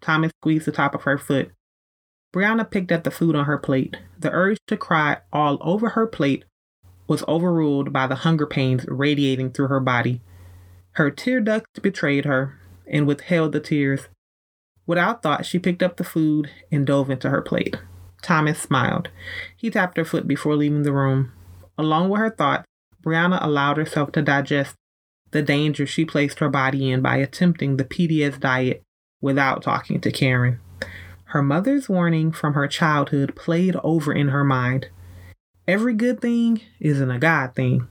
Thomas 0.00 0.32
squeezed 0.40 0.66
the 0.66 0.72
top 0.72 0.94
of 0.94 1.02
her 1.02 1.18
foot. 1.18 1.52
Brianna 2.34 2.68
picked 2.68 2.90
at 2.90 3.04
the 3.04 3.10
food 3.10 3.36
on 3.36 3.44
her 3.44 3.58
plate. 3.58 3.96
The 4.18 4.32
urge 4.32 4.58
to 4.66 4.76
cry 4.76 5.18
all 5.32 5.58
over 5.60 5.90
her 5.90 6.06
plate 6.06 6.44
was 7.06 7.22
overruled 7.28 7.92
by 7.92 8.06
the 8.06 8.16
hunger 8.16 8.46
pains 8.46 8.86
radiating 8.88 9.50
through 9.50 9.68
her 9.68 9.80
body. 9.80 10.22
Her 10.92 11.10
tear 11.10 11.40
ducts 11.40 11.78
betrayed 11.80 12.24
her 12.24 12.58
and 12.86 13.06
withheld 13.06 13.52
the 13.52 13.60
tears. 13.60 14.08
Without 14.86 15.22
thought, 15.22 15.44
she 15.44 15.58
picked 15.58 15.82
up 15.82 15.96
the 15.96 16.04
food 16.04 16.50
and 16.70 16.86
dove 16.86 17.10
into 17.10 17.30
her 17.30 17.42
plate. 17.42 17.76
Thomas 18.22 18.60
smiled. 18.60 19.08
He 19.56 19.70
tapped 19.70 19.96
her 19.96 20.04
foot 20.04 20.26
before 20.26 20.56
leaving 20.56 20.82
the 20.82 20.92
room. 20.92 21.32
Along 21.76 22.08
with 22.08 22.20
her 22.20 22.30
thoughts, 22.30 22.64
Brianna 23.02 23.42
allowed 23.42 23.76
herself 23.76 24.12
to 24.12 24.22
digest 24.22 24.74
the 25.32 25.42
danger 25.42 25.86
she 25.86 26.04
placed 26.04 26.38
her 26.38 26.48
body 26.48 26.90
in 26.90 27.02
by 27.02 27.16
attempting 27.16 27.76
the 27.76 27.84
PDS 27.84 28.38
diet 28.38 28.82
without 29.20 29.62
talking 29.62 30.00
to 30.00 30.12
Karen. 30.12 30.60
Her 31.26 31.42
mother's 31.42 31.88
warning 31.88 32.32
from 32.32 32.54
her 32.54 32.68
childhood 32.68 33.34
played 33.34 33.74
over 33.82 34.12
in 34.12 34.28
her 34.28 34.44
mind. 34.44 34.88
Every 35.66 35.94
good 35.94 36.20
thing 36.20 36.60
isn't 36.80 37.10
a 37.10 37.18
God 37.18 37.54
thing. 37.54 37.88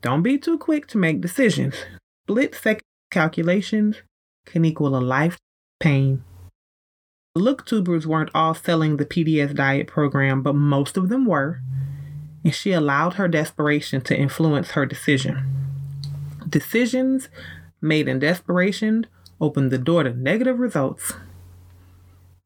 Don't 0.00 0.22
be 0.22 0.38
too 0.38 0.56
quick 0.56 0.86
to 0.88 0.98
make 0.98 1.20
decisions. 1.20 1.74
Split 2.24 2.54
second 2.54 2.82
calculations 3.10 3.96
can 4.46 4.64
equal 4.64 4.96
a 4.96 5.00
life 5.00 5.36
pain. 5.80 6.24
The 7.34 7.40
Looktubers 7.42 8.06
weren't 8.06 8.30
all 8.34 8.54
selling 8.54 8.96
the 8.96 9.04
PDS 9.04 9.54
diet 9.54 9.86
program, 9.86 10.42
but 10.42 10.54
most 10.54 10.96
of 10.96 11.08
them 11.08 11.26
were, 11.26 11.60
and 12.44 12.54
she 12.54 12.72
allowed 12.72 13.14
her 13.14 13.28
desperation 13.28 14.00
to 14.02 14.16
influence 14.16 14.70
her 14.72 14.86
decision. 14.86 15.44
Decisions 16.48 17.28
made 17.80 18.08
in 18.08 18.18
desperation 18.18 19.06
opened 19.40 19.70
the 19.70 19.78
door 19.78 20.02
to 20.02 20.14
negative 20.14 20.58
results. 20.58 21.12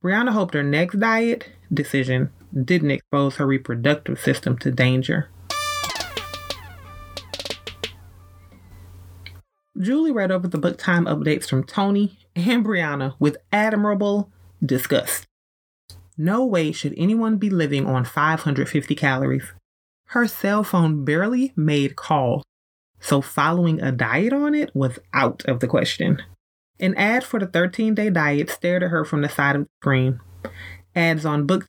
Brianna 0.02 0.30
hoped 0.30 0.54
her 0.54 0.62
next 0.62 0.98
diet 0.98 1.48
decision 1.72 2.30
didn't 2.52 2.90
expose 2.90 3.36
her 3.36 3.46
reproductive 3.46 4.20
system 4.20 4.58
to 4.58 4.70
danger. 4.70 5.28
Julie 9.78 10.12
read 10.12 10.30
over 10.30 10.46
the 10.46 10.58
book 10.58 10.76
time 10.78 11.06
updates 11.06 11.48
from 11.48 11.64
Tony 11.64 12.18
and 12.36 12.64
Brianna 12.64 13.14
with 13.18 13.38
admirable 13.52 14.30
disgust. 14.64 15.26
No 16.18 16.44
way 16.44 16.72
should 16.72 16.94
anyone 16.96 17.36
be 17.36 17.48
living 17.48 17.86
on 17.86 18.04
550 18.04 18.94
calories. 18.94 19.52
Her 20.12 20.28
cell 20.28 20.62
phone 20.62 21.06
barely 21.06 21.54
made 21.56 21.96
calls, 21.96 22.42
so 23.00 23.22
following 23.22 23.80
a 23.80 23.90
diet 23.90 24.34
on 24.34 24.54
it 24.54 24.70
was 24.74 24.98
out 25.14 25.42
of 25.46 25.60
the 25.60 25.66
question. 25.66 26.20
An 26.78 26.94
ad 26.96 27.24
for 27.24 27.40
the 27.40 27.46
13 27.46 27.94
day 27.94 28.10
diet 28.10 28.50
stared 28.50 28.82
at 28.82 28.90
her 28.90 29.06
from 29.06 29.22
the 29.22 29.30
side 29.30 29.56
of 29.56 29.62
the 29.62 29.68
screen. 29.80 30.20
Ads 30.94 31.24
on 31.24 31.46
books 31.46 31.66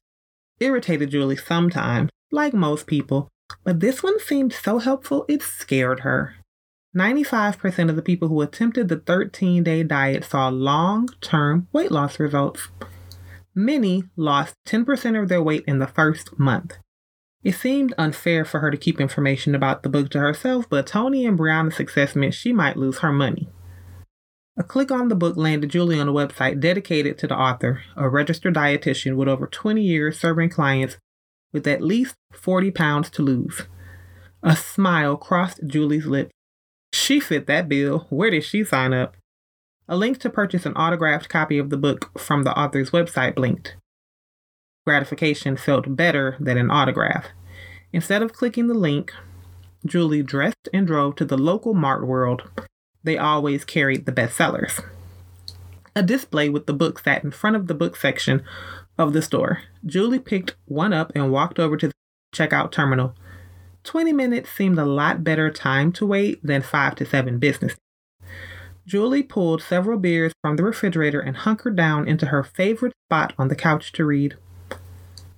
irritated 0.60 1.12
Julie 1.12 1.38
sometimes, 1.38 2.10
like 2.34 2.54
most 2.54 2.86
people, 2.86 3.30
but 3.64 3.80
this 3.80 4.04
one 4.04 4.20
seemed 4.20 4.52
so 4.52 4.80
helpful 4.80 5.24
it 5.30 5.42
scared 5.42 6.02
her. 6.02 6.36
95% 6.94 7.90
of 7.90 7.96
the 7.96 8.02
people 8.02 8.28
who 8.28 8.42
attempted 8.42 8.90
the 8.90 8.98
13 8.98 9.64
day 9.64 9.84
diet 9.84 10.26
saw 10.26 10.50
long 10.50 11.08
term 11.22 11.70
weight 11.72 11.94
loss 11.94 12.20
results. 12.20 12.68
Many 13.56 14.04
lost 14.18 14.54
10% 14.68 15.22
of 15.22 15.30
their 15.30 15.42
weight 15.42 15.64
in 15.66 15.80
the 15.80 15.88
first 15.88 16.38
month. 16.38 16.74
It 17.44 17.56
seemed 17.56 17.94
unfair 17.98 18.46
for 18.46 18.62
her 18.62 18.72
to 18.72 18.78
keep 18.78 19.02
information 19.02 19.54
about 19.54 19.84
the 19.84 19.90
book 19.90 20.10
to 20.12 20.20
herself, 20.20 20.70
but 20.70 20.88
Tony 20.88 21.26
and 21.26 21.38
Brianna's 21.38 21.76
success 21.76 22.16
meant 22.16 22.34
she 22.34 22.54
might 22.54 22.78
lose 22.78 23.00
her 23.00 23.12
money. 23.12 23.50
A 24.56 24.64
click 24.64 24.92
on 24.92 25.10
the 25.10 25.16
book 25.16 25.36
landed 25.36 25.72
Julie 25.72 26.00
on 26.00 26.08
a 26.08 26.14
website 26.14 26.60
dedicated 26.60 27.18
to 27.18 27.28
the 27.28 27.36
author, 27.36 27.82
a 27.98 28.08
registered 28.08 28.54
dietitian 28.54 29.16
with 29.16 29.28
over 29.28 29.48
20 29.48 29.82
years 29.82 30.20
serving 30.20 30.50
clients 30.50 30.98
with 31.52 31.68
at 31.68 31.82
least 31.82 32.16
40 32.32 32.72
pounds 32.72 33.10
to 33.12 33.22
lose. 33.22 33.64
A 34.42 34.56
smile 34.56 35.18
crossed 35.18 35.62
Julie's 35.66 36.06
lips. 36.06 36.32
She 36.94 37.20
fit 37.20 37.48
that 37.48 37.68
bill. 37.68 38.08
Where 38.10 38.30
did 38.30 38.44
she 38.44 38.64
sign 38.64 38.94
up? 38.94 39.18
A 39.88 39.98
link 39.98 40.20
to 40.20 40.30
purchase 40.30 40.66
an 40.66 40.74
autographed 40.76 41.30
copy 41.30 41.58
of 41.58 41.70
the 41.70 41.78
book 41.78 42.18
from 42.18 42.44
the 42.44 42.58
author's 42.58 42.92
website 42.92 43.36
blinked. 43.36 43.76
Gratification 44.86 45.56
felt 45.56 45.96
better 45.96 46.36
than 46.40 46.58
an 46.58 46.70
autograph. 46.70 47.28
Instead 47.94 48.22
of 48.22 48.34
clicking 48.34 48.68
the 48.68 48.74
link, 48.74 49.14
Julie 49.86 50.24
dressed 50.24 50.68
and 50.74 50.88
drove 50.88 51.16
to 51.18 51.26
the 51.26 51.38
local 51.38 51.74
Mart 51.74 52.06
World. 52.06 52.50
They 53.04 53.18
always 53.18 53.66
carried 53.66 54.06
the 54.06 54.12
bestsellers. 54.12 54.84
A 55.96 56.04
display 56.04 56.50
with 56.50 56.66
the 56.66 56.74
book 56.74 57.00
sat 57.00 57.24
in 57.24 57.32
front 57.32 57.56
of 57.56 57.68
the 57.68 57.74
book 57.74 57.96
section 57.96 58.44
of 58.98 59.14
the 59.14 59.22
store. 59.22 59.62
Julie 59.86 60.20
picked 60.20 60.56
one 60.66 60.92
up 60.94 61.12
and 61.16 61.32
walked 61.32 61.60
over 61.60 61.78
to 61.78 61.88
the 61.90 61.94
checkout 62.34 62.72
terminal. 62.72 63.14
20 63.84 64.14
minutes 64.14 64.50
seemed 64.50 64.80
a 64.80 64.86
lot 64.86 65.24
better 65.24 65.52
time 65.52 65.92
to 65.94 66.06
wait 66.06 66.46
than 66.46 66.62
5 66.62 66.96
to 66.96 67.06
7 67.06 67.38
business. 67.38 67.76
Julie 68.86 69.24
pulled 69.24 69.62
several 69.62 69.98
beers 69.98 70.34
from 70.42 70.56
the 70.56 70.64
refrigerator 70.64 71.20
and 71.20 71.38
hunkered 71.38 71.76
down 71.76 72.08
into 72.08 72.28
her 72.28 72.44
favorite 72.44 72.94
spot 73.08 73.34
on 73.38 73.48
the 73.48 73.56
couch 73.56 73.92
to 73.94 74.06
read. 74.06 74.36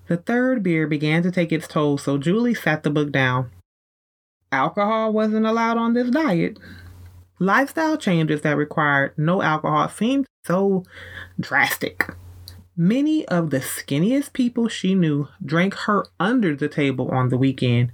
The 0.07 0.17
third 0.17 0.63
beer 0.63 0.87
began 0.87 1.23
to 1.23 1.31
take 1.31 1.51
its 1.51 1.67
toll, 1.67 1.97
so 1.97 2.17
Julie 2.17 2.53
sat 2.53 2.83
the 2.83 2.89
book 2.89 3.11
down. 3.11 3.51
Alcohol 4.51 5.11
wasn't 5.11 5.45
allowed 5.45 5.77
on 5.77 5.93
this 5.93 6.09
diet. 6.09 6.57
Lifestyle 7.39 7.97
changes 7.97 8.41
that 8.41 8.55
required 8.55 9.13
no 9.17 9.41
alcohol 9.41 9.89
seemed 9.89 10.25
so 10.45 10.83
drastic. 11.39 12.09
Many 12.77 13.27
of 13.27 13.49
the 13.49 13.59
skinniest 13.59 14.33
people 14.33 14.67
she 14.67 14.95
knew 14.95 15.27
drank 15.43 15.73
her 15.85 16.05
under 16.19 16.55
the 16.55 16.69
table 16.69 17.09
on 17.09 17.29
the 17.29 17.37
weekend 17.37 17.91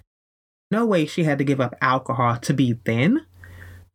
no 0.71 0.86
way 0.86 1.06
she 1.06 1.26
had 1.26 1.38
to 1.38 1.43
give 1.43 1.60
up 1.60 1.76
alcohol 1.82 2.38
to 2.38 2.54
be 2.54 2.80
thin. 2.86 3.21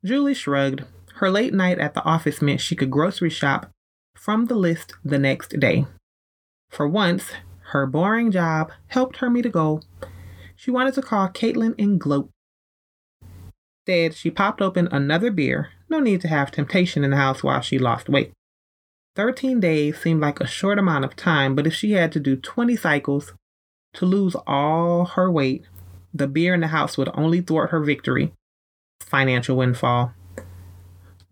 Julie 0.04 0.34
shrugged. 0.34 0.84
Her 1.14 1.30
late 1.30 1.54
night 1.54 1.78
at 1.78 1.94
the 1.94 2.04
office 2.04 2.42
meant 2.42 2.60
she 2.60 2.76
could 2.76 2.90
grocery 2.90 3.30
shop 3.30 3.70
from 4.14 4.44
the 4.44 4.54
list 4.54 4.92
the 5.02 5.18
next 5.18 5.58
day. 5.58 5.86
For 6.68 6.86
once, 6.86 7.30
her 7.70 7.86
boring 7.86 8.30
job 8.30 8.70
helped 8.88 9.18
her 9.18 9.30
meet 9.30 9.46
a 9.46 9.50
goal. 9.50 9.82
She 10.54 10.70
wanted 10.70 10.94
to 10.94 11.02
call 11.02 11.28
Caitlin 11.28 11.74
and 11.78 12.00
gloat. 12.00 12.30
Instead, 13.86 14.14
she 14.14 14.30
popped 14.30 14.60
open 14.60 14.88
another 14.90 15.30
beer. 15.30 15.70
No 15.88 16.00
need 16.00 16.20
to 16.22 16.28
have 16.28 16.50
temptation 16.50 17.04
in 17.04 17.10
the 17.10 17.16
house 17.16 17.42
while 17.42 17.60
she 17.60 17.78
lost 17.78 18.08
weight. 18.08 18.32
13 19.14 19.60
days 19.60 19.98
seemed 19.98 20.20
like 20.20 20.40
a 20.40 20.46
short 20.46 20.78
amount 20.78 21.04
of 21.04 21.16
time, 21.16 21.54
but 21.54 21.66
if 21.66 21.74
she 21.74 21.92
had 21.92 22.12
to 22.12 22.20
do 22.20 22.36
20 22.36 22.76
cycles 22.76 23.32
to 23.94 24.04
lose 24.04 24.36
all 24.46 25.04
her 25.04 25.30
weight, 25.30 25.64
the 26.12 26.26
beer 26.26 26.54
in 26.54 26.60
the 26.60 26.68
house 26.68 26.98
would 26.98 27.10
only 27.14 27.40
thwart 27.40 27.70
her 27.70 27.80
victory. 27.80 28.32
Financial 29.00 29.56
windfall. 29.56 30.12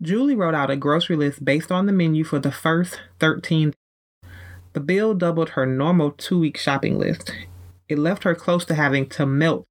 Julie 0.00 0.34
wrote 0.34 0.54
out 0.54 0.70
a 0.70 0.76
grocery 0.76 1.16
list 1.16 1.44
based 1.44 1.72
on 1.72 1.86
the 1.86 1.92
menu 1.92 2.24
for 2.24 2.38
the 2.38 2.52
first 2.52 3.00
13 3.20 3.72
the 4.74 4.80
bill 4.80 5.14
doubled 5.14 5.50
her 5.50 5.64
normal 5.64 6.10
two 6.10 6.38
week 6.38 6.58
shopping 6.58 6.98
list. 6.98 7.32
It 7.88 7.98
left 7.98 8.24
her 8.24 8.34
close 8.34 8.64
to 8.66 8.74
having 8.74 9.08
to 9.10 9.24
melt 9.24 9.66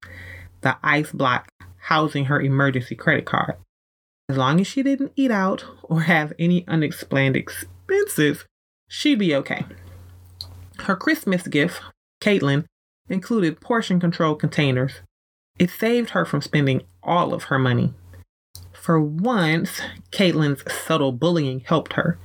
the 0.62 0.76
ice 0.82 1.12
block 1.12 1.48
housing 1.76 2.24
her 2.26 2.40
emergency 2.40 2.94
credit 2.94 3.26
card. 3.26 3.54
As 4.28 4.38
long 4.38 4.60
as 4.60 4.66
she 4.66 4.82
didn't 4.82 5.12
eat 5.16 5.30
out 5.30 5.64
or 5.82 6.02
have 6.02 6.32
any 6.38 6.66
unexplained 6.66 7.36
expenses, 7.36 8.46
she'd 8.88 9.18
be 9.18 9.34
okay. 9.34 9.66
Her 10.78 10.96
Christmas 10.96 11.46
gift, 11.46 11.82
Caitlin, 12.22 12.64
included 13.08 13.60
portion 13.60 14.00
control 14.00 14.34
containers. 14.34 15.00
It 15.58 15.70
saved 15.70 16.10
her 16.10 16.24
from 16.24 16.40
spending 16.40 16.82
all 17.02 17.34
of 17.34 17.44
her 17.44 17.58
money. 17.58 17.92
For 18.72 19.00
once, 19.00 19.82
Caitlin's 20.10 20.64
subtle 20.72 21.12
bullying 21.12 21.60
helped 21.60 21.92
her. 21.92 22.18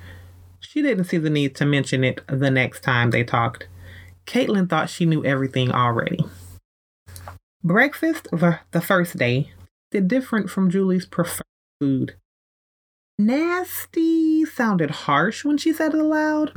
She 0.60 0.82
didn't 0.82 1.06
see 1.06 1.18
the 1.18 1.30
need 1.30 1.56
to 1.56 1.66
mention 1.66 2.04
it 2.04 2.22
the 2.28 2.52
next 2.52 2.84
time 2.84 3.12
they 3.12 3.24
talked. 3.24 3.68
Caitlin 4.26 4.70
thought 4.70 4.90
she 4.90 5.06
knew 5.06 5.24
everything 5.26 5.72
already. 5.72 6.20
Breakfast 7.64 8.28
the 8.32 8.82
first 8.82 9.18
day 9.18 9.52
did 9.92 10.08
different 10.08 10.50
from 10.50 10.70
Julie's 10.70 11.06
preferred 11.06 11.46
food. 11.80 12.16
Nasty 13.18 14.46
sounded 14.46 14.92
harsh 14.92 15.44
when 15.44 15.58
she 15.58 15.74
said 15.74 15.94
it 15.94 16.00
aloud. 16.00 16.54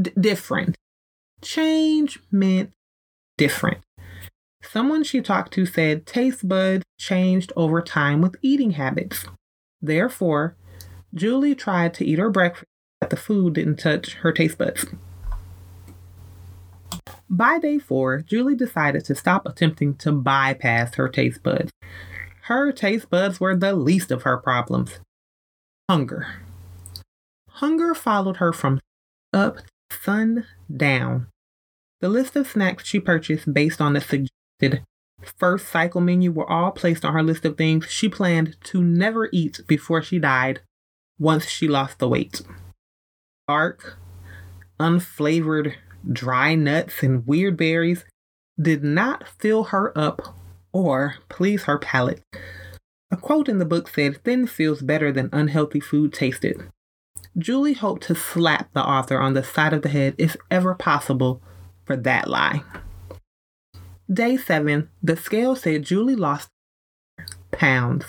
D- 0.00 0.12
different. 0.18 0.76
Change 1.42 2.20
meant 2.30 2.70
different. 3.36 3.78
Someone 4.62 5.02
she 5.02 5.20
talked 5.20 5.52
to 5.54 5.66
said 5.66 6.06
taste 6.06 6.48
buds 6.48 6.84
changed 6.98 7.52
over 7.56 7.82
time 7.82 8.20
with 8.20 8.36
eating 8.42 8.72
habits. 8.72 9.26
Therefore, 9.82 10.56
Julie 11.12 11.54
tried 11.54 11.94
to 11.94 12.04
eat 12.04 12.18
her 12.18 12.30
breakfast, 12.30 12.66
but 13.04 13.10
the 13.10 13.16
food 13.18 13.52
didn't 13.52 13.76
touch 13.76 14.14
her 14.22 14.32
taste 14.32 14.56
buds. 14.56 14.86
By 17.28 17.58
day 17.58 17.78
four, 17.78 18.22
Julie 18.22 18.54
decided 18.54 19.04
to 19.04 19.14
stop 19.14 19.44
attempting 19.44 19.96
to 19.96 20.10
bypass 20.10 20.94
her 20.94 21.10
taste 21.10 21.42
buds. 21.42 21.70
Her 22.44 22.72
taste 22.72 23.10
buds 23.10 23.38
were 23.38 23.54
the 23.54 23.74
least 23.74 24.10
of 24.10 24.22
her 24.22 24.38
problems. 24.38 25.00
Hunger. 25.90 26.36
Hunger 27.50 27.94
followed 27.94 28.38
her 28.38 28.54
from 28.54 28.80
up 29.34 29.58
sun 29.92 30.46
down. 30.74 31.26
The 32.00 32.08
list 32.08 32.36
of 32.36 32.48
snacks 32.48 32.86
she 32.86 33.00
purchased 33.00 33.52
based 33.52 33.82
on 33.82 33.92
the 33.92 34.00
suggested 34.00 34.82
first 35.36 35.68
cycle 35.68 36.00
menu 36.00 36.32
were 36.32 36.50
all 36.50 36.70
placed 36.70 37.04
on 37.04 37.12
her 37.12 37.22
list 37.22 37.44
of 37.44 37.58
things 37.58 37.84
she 37.90 38.08
planned 38.08 38.56
to 38.64 38.82
never 38.82 39.28
eat 39.30 39.60
before 39.66 40.00
she 40.00 40.18
died 40.18 40.60
once 41.18 41.46
she 41.46 41.68
lost 41.68 41.98
the 41.98 42.08
weight. 42.08 42.40
Dark, 43.46 43.98
unflavored 44.80 45.74
dry 46.10 46.54
nuts 46.54 47.02
and 47.02 47.26
weird 47.26 47.56
berries 47.56 48.04
did 48.60 48.82
not 48.82 49.28
fill 49.28 49.64
her 49.64 49.96
up 49.98 50.36
or 50.72 51.16
please 51.28 51.64
her 51.64 51.78
palate. 51.78 52.22
A 53.10 53.16
quote 53.16 53.48
in 53.48 53.58
the 53.58 53.66
book 53.66 53.88
said, 53.88 54.22
Thin 54.24 54.46
feels 54.46 54.80
better 54.80 55.12
than 55.12 55.28
unhealthy 55.32 55.80
food 55.80 56.12
tasted. 56.12 56.70
Julie 57.36 57.74
hoped 57.74 58.04
to 58.04 58.14
slap 58.14 58.72
the 58.72 58.82
author 58.82 59.18
on 59.20 59.34
the 59.34 59.44
side 59.44 59.72
of 59.72 59.82
the 59.82 59.88
head 59.88 60.14
if 60.16 60.36
ever 60.50 60.74
possible 60.74 61.42
for 61.84 61.96
that 61.96 62.28
lie. 62.28 62.62
Day 64.12 64.36
seven, 64.36 64.88
the 65.02 65.16
scale 65.16 65.54
said 65.54 65.82
Julie 65.82 66.16
lost 66.16 66.48
pounds. 67.50 68.06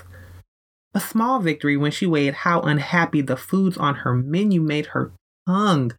A 0.94 1.00
small 1.00 1.40
victory 1.40 1.76
when 1.76 1.92
she 1.92 2.06
weighed 2.06 2.34
how 2.34 2.62
unhappy 2.62 3.22
the 3.22 3.36
foods 3.36 3.78
on 3.78 3.96
her 3.96 4.14
menu 4.14 4.62
made 4.62 4.88
her 4.88 5.12
tongue. 5.48 5.94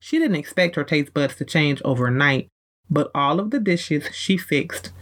She 0.00 0.18
didn't 0.18 0.36
expect 0.36 0.76
her 0.76 0.84
taste 0.84 1.14
buds 1.14 1.36
to 1.36 1.44
change 1.44 1.82
overnight, 1.84 2.48
but 2.88 3.10
all 3.14 3.40
of 3.40 3.50
the 3.50 3.60
dishes 3.60 4.08
she 4.12 4.36
fixed, 4.36 4.92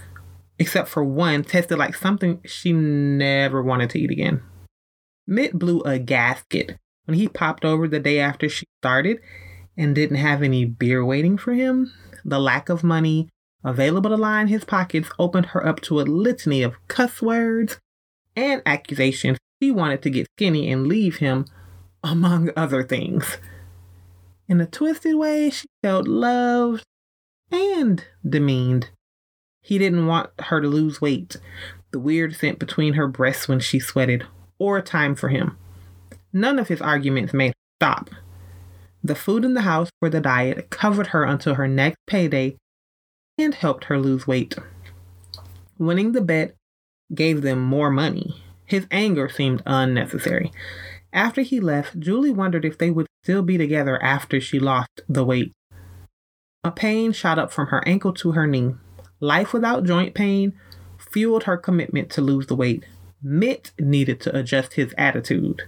except 0.59 0.89
for 0.89 1.05
one, 1.05 1.43
tasted 1.45 1.77
like 1.77 1.95
something 1.95 2.41
she 2.45 2.73
never 2.73 3.63
wanted 3.63 3.91
to 3.91 4.01
eat 4.01 4.11
again. 4.11 4.43
Mitt 5.27 5.59
blew 5.59 5.81
a 5.83 5.99
gasket 5.99 6.77
when 7.07 7.19
he 7.19 7.29
popped 7.29 7.65
over 7.65 7.89
the 7.89 8.01
day 8.01 8.19
after 8.21 8.49
she 8.49 8.67
started 8.81 9.21
and 9.77 9.95
didn't 9.95 10.19
have 10.19 10.43
any 10.43 10.65
beer 10.65 11.05
waiting 11.05 11.37
for 11.37 11.53
him. 11.53 11.93
The 12.25 12.39
lack 12.39 12.69
of 12.69 12.85
money 12.85 13.29
available 13.65 14.11
to 14.11 14.17
line 14.17 14.49
his 14.49 14.65
pockets 14.65 15.09
opened 15.19 15.47
her 15.47 15.67
up 15.67 15.81
to 15.83 16.01
a 16.01 16.03
litany 16.03 16.63
of 16.63 16.75
cuss 16.89 17.23
words 17.23 17.81
and 18.37 18.63
accusations 18.67 19.39
she 19.63 19.71
wanted 19.71 20.03
to 20.03 20.11
get 20.11 20.27
skinny 20.37 20.71
and 20.71 20.87
leave 20.87 21.17
him, 21.17 21.47
among 22.03 22.51
other 22.57 22.83
things. 22.83 23.39
In 24.49 24.61
a 24.61 24.67
twisted 24.67 25.15
way, 25.15 25.51
she 25.51 25.67
felt 25.83 26.07
loved 26.07 26.85
and 27.51 28.05
demeaned. 28.29 28.91
He 29.63 29.79
didn't 29.79 30.07
want 30.07 30.31
her 30.39 30.61
to 30.61 30.69
lose 30.69 31.01
weight, 31.01 31.37
the 31.91 31.99
weird 31.99 32.37
scent 32.37 32.59
between 32.59 32.95
her 32.95 33.09
breasts 33.09 33.49
when 33.49 33.61
she 33.61 33.79
sweated, 33.79 34.27
or 34.59 34.83
time 34.83 35.15
for 35.15 35.29
him. 35.29 35.57
None 36.33 36.59
of 36.59 36.69
his 36.69 36.83
arguments 36.83 37.33
made 37.33 37.49
her 37.49 37.79
stop. 37.79 38.11
The 39.03 39.15
food 39.15 39.45
in 39.45 39.55
the 39.55 39.63
house 39.63 39.89
for 40.01 40.11
the 40.11 40.21
diet 40.21 40.69
covered 40.71 41.09
her 41.09 41.25
until 41.25 41.55
her 41.55 41.69
next 41.69 41.99
payday 42.07 42.57
and 43.39 43.55
helped 43.55 43.85
her 43.85 43.99
lose 43.99 44.27
weight. 44.27 44.57
Winning 45.79 46.13
the 46.13 46.21
bet 46.21 46.55
gave 47.15 47.43
them 47.43 47.63
more 47.63 47.91
money. 47.91 48.43
His 48.67 48.87
anger 48.91 49.29
seemed 49.29 49.63
unnecessary. 49.67 50.53
After 51.13 51.43
he 51.43 51.61
left, 51.61 51.99
Julie 51.99 52.31
wondered 52.31 52.65
if 52.65 52.79
they 52.79 52.91
would 52.91 53.07
still 53.25 53.43
be 53.43 53.57
together 53.57 54.01
after 54.03 54.39
she 54.39 54.59
lost 54.59 55.01
the 55.09 55.25
weight. 55.25 55.51
A 56.63 56.71
pain 56.71 57.11
shot 57.11 57.39
up 57.39 57.51
from 57.51 57.69
her 57.69 57.83
ankle 57.89 58.13
to 58.13 58.33
her 58.33 58.47
knee. 58.47 58.75
Life 59.19 59.55
without 59.55 59.85
joint 59.85 60.15
pain 60.15 60.53
fueled 60.99 61.45
her 61.45 61.57
commitment 61.57 62.11
to 62.11 62.21
lose 62.21 62.47
the 62.47 62.55
weight. 62.55 62.85
Mitt 63.23 63.73
needed 63.81 64.21
to 64.21 64.37
adjust 64.37 64.75
his 64.75 64.95
attitude. 64.99 65.63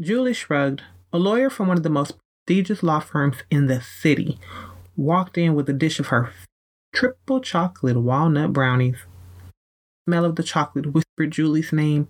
Julie 0.00 0.32
shrugged. 0.32 0.82
A 1.12 1.18
lawyer 1.18 1.50
from 1.50 1.66
one 1.68 1.76
of 1.76 1.82
the 1.82 1.90
most 1.90 2.14
prestigious 2.46 2.82
law 2.82 3.00
firms 3.00 3.38
in 3.50 3.66
the 3.66 3.80
city 3.80 4.38
walked 4.96 5.36
in 5.36 5.54
with 5.54 5.68
a 5.68 5.72
dish 5.72 5.98
of 5.98 6.06
her 6.06 6.32
triple 6.94 7.40
chocolate 7.40 8.00
walnut 8.00 8.52
brownies. 8.52 8.98
The 10.06 10.12
Smell 10.12 10.24
of 10.24 10.36
the 10.36 10.42
chocolate 10.42 10.92
whispered 10.92 11.32
Julie's 11.32 11.72
name 11.72 12.06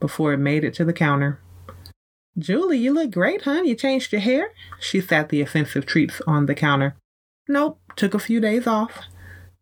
before 0.00 0.32
it 0.32 0.38
made 0.38 0.64
it 0.64 0.74
to 0.74 0.84
the 0.84 0.92
counter. 0.92 1.40
Julie, 2.38 2.78
you 2.78 2.92
look 2.92 3.10
great, 3.10 3.42
hon. 3.42 3.66
You 3.66 3.74
changed 3.74 4.12
your 4.12 4.20
hair? 4.20 4.50
She 4.80 5.00
sat 5.00 5.28
the 5.28 5.42
offensive 5.42 5.86
treats 5.86 6.20
on 6.26 6.46
the 6.46 6.54
counter. 6.54 6.96
Nope, 7.48 7.80
took 7.96 8.14
a 8.14 8.18
few 8.18 8.40
days 8.40 8.66
off. 8.66 9.00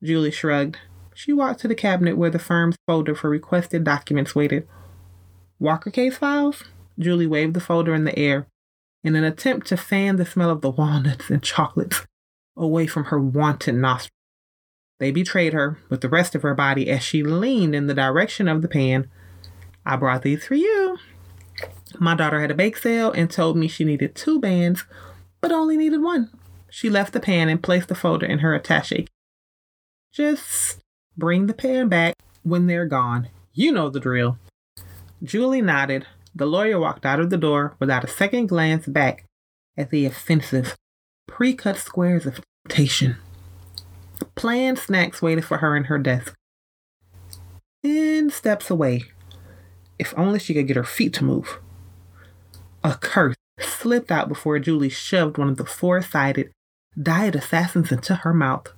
Julie 0.02 0.30
shrugged. 0.30 0.78
She 1.14 1.32
walked 1.32 1.60
to 1.60 1.68
the 1.68 1.74
cabinet 1.74 2.16
where 2.16 2.30
the 2.30 2.38
firm's 2.38 2.76
folder 2.86 3.14
for 3.14 3.28
requested 3.28 3.84
documents 3.84 4.34
waited. 4.34 4.66
Walker 5.58 5.90
case 5.90 6.16
files? 6.16 6.64
Julie 6.98 7.26
waved 7.26 7.54
the 7.54 7.60
folder 7.60 7.94
in 7.94 8.04
the 8.04 8.18
air 8.18 8.46
in 9.02 9.16
an 9.16 9.24
attempt 9.24 9.66
to 9.68 9.76
fan 9.76 10.16
the 10.16 10.26
smell 10.26 10.50
of 10.50 10.60
the 10.60 10.70
walnuts 10.70 11.30
and 11.30 11.42
chocolates 11.42 12.06
away 12.56 12.86
from 12.86 13.04
her 13.04 13.18
wanton 13.18 13.80
nostrils. 13.80 14.10
They 14.98 15.10
betrayed 15.10 15.54
her 15.54 15.78
with 15.88 16.02
the 16.02 16.08
rest 16.08 16.34
of 16.34 16.42
her 16.42 16.54
body 16.54 16.90
as 16.90 17.02
she 17.02 17.22
leaned 17.22 17.74
in 17.74 17.86
the 17.86 17.94
direction 17.94 18.48
of 18.48 18.60
the 18.60 18.68
pan. 18.68 19.10
I 19.84 19.96
brought 19.96 20.22
these 20.22 20.44
for 20.44 20.54
you. 20.54 20.98
My 21.98 22.14
daughter 22.14 22.40
had 22.40 22.50
a 22.50 22.54
bake 22.54 22.76
sale 22.76 23.10
and 23.12 23.30
told 23.30 23.56
me 23.56 23.68
she 23.68 23.84
needed 23.84 24.14
two 24.14 24.38
bands, 24.38 24.84
but 25.40 25.52
only 25.52 25.76
needed 25.76 26.02
one. 26.02 26.30
She 26.70 26.88
left 26.88 27.12
the 27.12 27.20
pan 27.20 27.48
and 27.48 27.62
placed 27.62 27.88
the 27.88 27.94
folder 27.94 28.26
in 28.26 28.38
her 28.40 28.54
attache. 28.54 29.06
Just 30.12 30.80
bring 31.16 31.46
the 31.46 31.54
pan 31.54 31.88
back 31.88 32.14
when 32.42 32.66
they're 32.66 32.86
gone. 32.86 33.28
You 33.52 33.72
know 33.72 33.90
the 33.90 34.00
drill. 34.00 34.38
Julie 35.22 35.62
nodded, 35.62 36.06
the 36.34 36.46
lawyer 36.46 36.78
walked 36.78 37.04
out 37.04 37.20
of 37.20 37.30
the 37.30 37.36
door 37.36 37.74
without 37.78 38.04
a 38.04 38.08
second 38.08 38.46
glance 38.46 38.86
back 38.86 39.24
at 39.76 39.90
the 39.90 40.06
offensive, 40.06 40.76
pre 41.26 41.54
cut 41.54 41.76
squares 41.76 42.26
of 42.26 42.40
temptation. 42.68 43.16
Planned 44.34 44.78
snacks 44.78 45.20
waited 45.20 45.44
for 45.44 45.58
her 45.58 45.76
in 45.76 45.84
her 45.84 45.98
desk. 45.98 46.34
Ten 47.82 48.30
steps 48.30 48.70
away. 48.70 49.04
If 49.98 50.14
only 50.16 50.38
she 50.38 50.54
could 50.54 50.66
get 50.66 50.76
her 50.76 50.84
feet 50.84 51.12
to 51.14 51.24
move. 51.24 51.58
A 52.82 52.94
curse 52.94 53.36
slipped 53.58 54.10
out 54.10 54.28
before 54.28 54.58
Julie 54.58 54.88
shoved 54.88 55.36
one 55.36 55.48
of 55.48 55.56
the 55.56 55.66
four 55.66 56.00
sided 56.00 56.50
diet 57.00 57.34
assassins 57.34 57.92
into 57.92 58.16
her 58.16 58.32
mouth. 58.32 58.68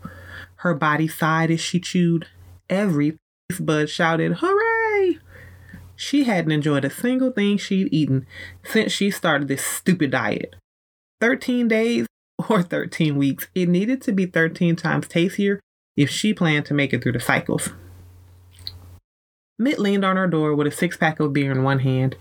Her 0.56 0.74
body 0.74 1.08
sighed 1.08 1.50
as 1.50 1.60
she 1.60 1.78
chewed. 1.78 2.26
Every 2.68 3.16
bud 3.60 3.88
shouted, 3.88 4.38
Hooray! 4.40 5.18
She 5.94 6.24
hadn't 6.24 6.52
enjoyed 6.52 6.84
a 6.84 6.90
single 6.90 7.30
thing 7.30 7.58
she'd 7.58 7.92
eaten 7.92 8.26
since 8.64 8.92
she 8.92 9.10
started 9.10 9.48
this 9.48 9.64
stupid 9.64 10.10
diet. 10.10 10.56
13 11.20 11.68
days 11.68 12.06
or 12.48 12.62
13 12.62 13.16
weeks, 13.16 13.46
it 13.54 13.68
needed 13.68 14.02
to 14.02 14.12
be 14.12 14.26
13 14.26 14.74
times 14.74 15.06
tastier 15.06 15.60
if 15.96 16.10
she 16.10 16.34
planned 16.34 16.66
to 16.66 16.74
make 16.74 16.92
it 16.92 17.02
through 17.02 17.12
the 17.12 17.20
cycles. 17.20 17.70
Mitt 19.58 19.78
leaned 19.78 20.04
on 20.04 20.16
her 20.16 20.26
door 20.26 20.54
with 20.54 20.66
a 20.66 20.72
six 20.72 20.96
pack 20.96 21.20
of 21.20 21.32
beer 21.32 21.52
in 21.52 21.62
one 21.62 21.80
hand 21.80 22.16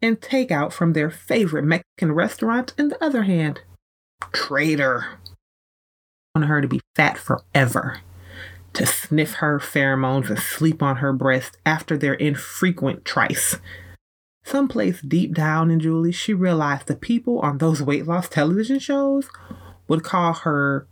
and 0.00 0.20
takeout 0.20 0.72
from 0.72 0.92
their 0.92 1.10
favorite 1.10 1.64
Mexican 1.64 2.12
restaurant 2.12 2.74
in 2.78 2.88
the 2.88 3.02
other 3.02 3.22
hand. 3.22 3.62
Traitor. 4.32 5.18
I 6.34 6.38
wanted 6.38 6.46
her 6.48 6.60
to 6.60 6.68
be 6.68 6.80
fat 6.94 7.18
forever 7.18 8.00
to 8.74 8.86
sniff 8.86 9.34
her 9.34 9.58
pheromones 9.58 10.28
and 10.28 10.38
sleep 10.38 10.82
on 10.82 10.96
her 10.96 11.12
breast 11.12 11.56
after 11.66 11.96
their 11.96 12.14
infrequent 12.14 13.04
trice. 13.04 13.56
Someplace 14.44 15.00
deep 15.00 15.34
down 15.34 15.70
in 15.70 15.80
Julie, 15.80 16.12
she 16.12 16.32
realized 16.32 16.86
the 16.86 16.96
people 16.96 17.40
on 17.40 17.58
those 17.58 17.82
weight 17.82 18.06
loss 18.06 18.28
television 18.28 18.78
shows 18.78 19.28
would 19.88 20.04
call 20.04 20.32
her 20.32 20.86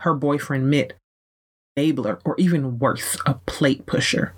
her 0.00 0.14
boyfriend 0.14 0.70
Mitt 0.70 0.94
enabler 1.76 2.20
or 2.24 2.34
even 2.38 2.78
worse, 2.78 3.16
a 3.26 3.34
plate 3.34 3.86
pusher. 3.86 4.34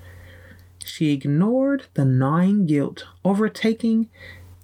She 0.85 1.13
ignored 1.13 1.87
the 1.95 2.05
gnawing 2.05 2.67
guilt 2.67 3.07
overtaking 3.25 4.11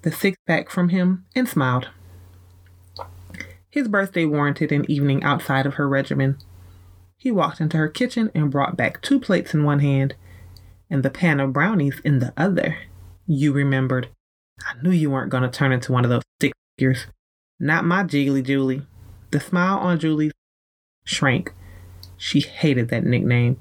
the 0.02 0.12
six 0.12 0.36
pack 0.46 0.70
from 0.70 0.90
him 0.90 1.24
and 1.34 1.48
smiled. 1.48 1.88
His 3.70 3.88
birthday 3.88 4.26
warranted 4.26 4.70
an 4.70 4.88
evening 4.90 5.22
outside 5.22 5.64
of 5.64 5.74
her 5.74 5.88
regimen. 5.88 6.36
He 7.16 7.30
walked 7.30 7.60
into 7.60 7.78
her 7.78 7.88
kitchen 7.88 8.30
and 8.34 8.50
brought 8.50 8.76
back 8.76 9.00
two 9.00 9.18
plates 9.18 9.54
in 9.54 9.64
one 9.64 9.80
hand 9.80 10.14
and 10.90 11.02
the 11.02 11.10
pan 11.10 11.40
of 11.40 11.52
brownies 11.52 12.00
in 12.04 12.18
the 12.18 12.34
other. 12.36 12.78
You 13.26 13.52
remembered. 13.52 14.08
I 14.62 14.74
knew 14.82 14.90
you 14.90 15.10
weren't 15.10 15.30
going 15.30 15.44
to 15.44 15.48
turn 15.48 15.72
into 15.72 15.92
one 15.92 16.04
of 16.04 16.10
those 16.10 16.22
stick 16.38 16.52
figures. 16.76 17.06
Not 17.58 17.84
my 17.84 18.02
Jiggly 18.02 18.44
Julie. 18.44 18.82
The 19.30 19.40
smile 19.40 19.78
on 19.78 19.98
Julie 19.98 20.32
shrank. 21.04 21.54
She 22.16 22.40
hated 22.40 22.88
that 22.88 23.04
nickname. 23.04 23.58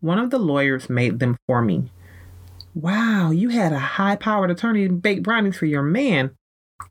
One 0.00 0.18
of 0.18 0.30
the 0.30 0.38
lawyers 0.38 0.90
made 0.90 1.18
them 1.18 1.36
for 1.46 1.62
me. 1.62 1.90
Wow, 2.74 3.30
you 3.30 3.48
had 3.48 3.72
a 3.72 3.78
high 3.78 4.16
powered 4.16 4.50
attorney 4.50 4.88
bake 4.88 5.22
brownies 5.22 5.56
for 5.56 5.66
your 5.66 5.82
man. 5.82 6.32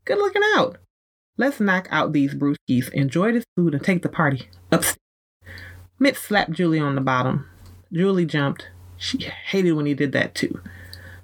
Good 0.06 0.18
looking 0.18 0.42
out. 0.56 0.78
Let's 1.38 1.60
knock 1.60 1.88
out 1.92 2.14
these 2.14 2.34
brewskis, 2.34 2.92
enjoy 2.92 3.34
this 3.34 3.46
food, 3.56 3.74
and 3.74 3.84
take 3.84 4.02
the 4.02 4.10
party 4.10 4.50
upstairs. 4.72 4.98
Mitt 6.00 6.18
slapped 6.18 6.52
Julie 6.52 6.80
on 6.80 6.96
the 6.96 7.02
bottom. 7.02 7.48
Julie 7.94 8.26
jumped. 8.26 8.70
She 8.98 9.20
hated 9.20 9.74
when 9.74 9.86
he 9.86 9.94
did 9.94 10.12
that 10.14 10.34
too. 10.34 10.62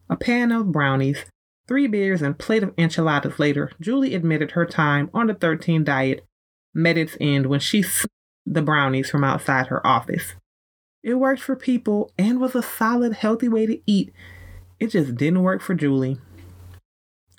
A 0.10 0.16
pan 0.16 0.52
of 0.52 0.72
brownies, 0.72 1.26
three 1.68 1.88
beers, 1.88 2.22
and 2.22 2.38
plate 2.38 2.64
of 2.64 2.74
enchiladas 2.78 3.40
later, 3.40 3.72
Julie 3.80 4.14
admitted 4.14 4.52
her 4.52 4.66
time 4.66 5.10
on 5.14 5.28
the 5.28 5.34
13 5.34 5.84
diet 5.84 6.26
met 6.74 6.98
its 6.98 7.18
end 7.20 7.48
when 7.48 7.60
she 7.60 7.82
saw 7.82 8.08
the 8.46 8.62
brownies 8.62 9.10
from 9.10 9.24
outside 9.24 9.68
her 9.68 9.86
office. 9.86 10.36
It 11.04 11.16
worked 11.16 11.42
for 11.42 11.56
people 11.56 12.12
and 12.18 12.40
was 12.40 12.56
a 12.56 12.62
solid, 12.62 13.14
healthy 13.14 13.50
way 13.50 13.66
to 13.66 13.82
eat. 13.88 14.14
It 14.80 14.88
just 14.88 15.16
didn't 15.16 15.42
work 15.42 15.62
for 15.62 15.74
Julie. 15.74 16.20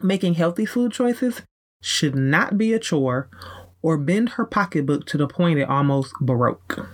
Making 0.02 0.34
healthy 0.34 0.66
food 0.66 0.92
choices 0.92 1.42
should 1.80 2.16
not 2.16 2.58
be 2.58 2.72
a 2.72 2.78
chore 2.80 3.28
or 3.80 3.96
bend 3.96 4.30
her 4.30 4.44
pocketbook 4.44 5.06
to 5.06 5.16
the 5.16 5.28
point 5.28 5.60
it 5.60 5.68
almost 5.68 6.12
broke. 6.20 6.88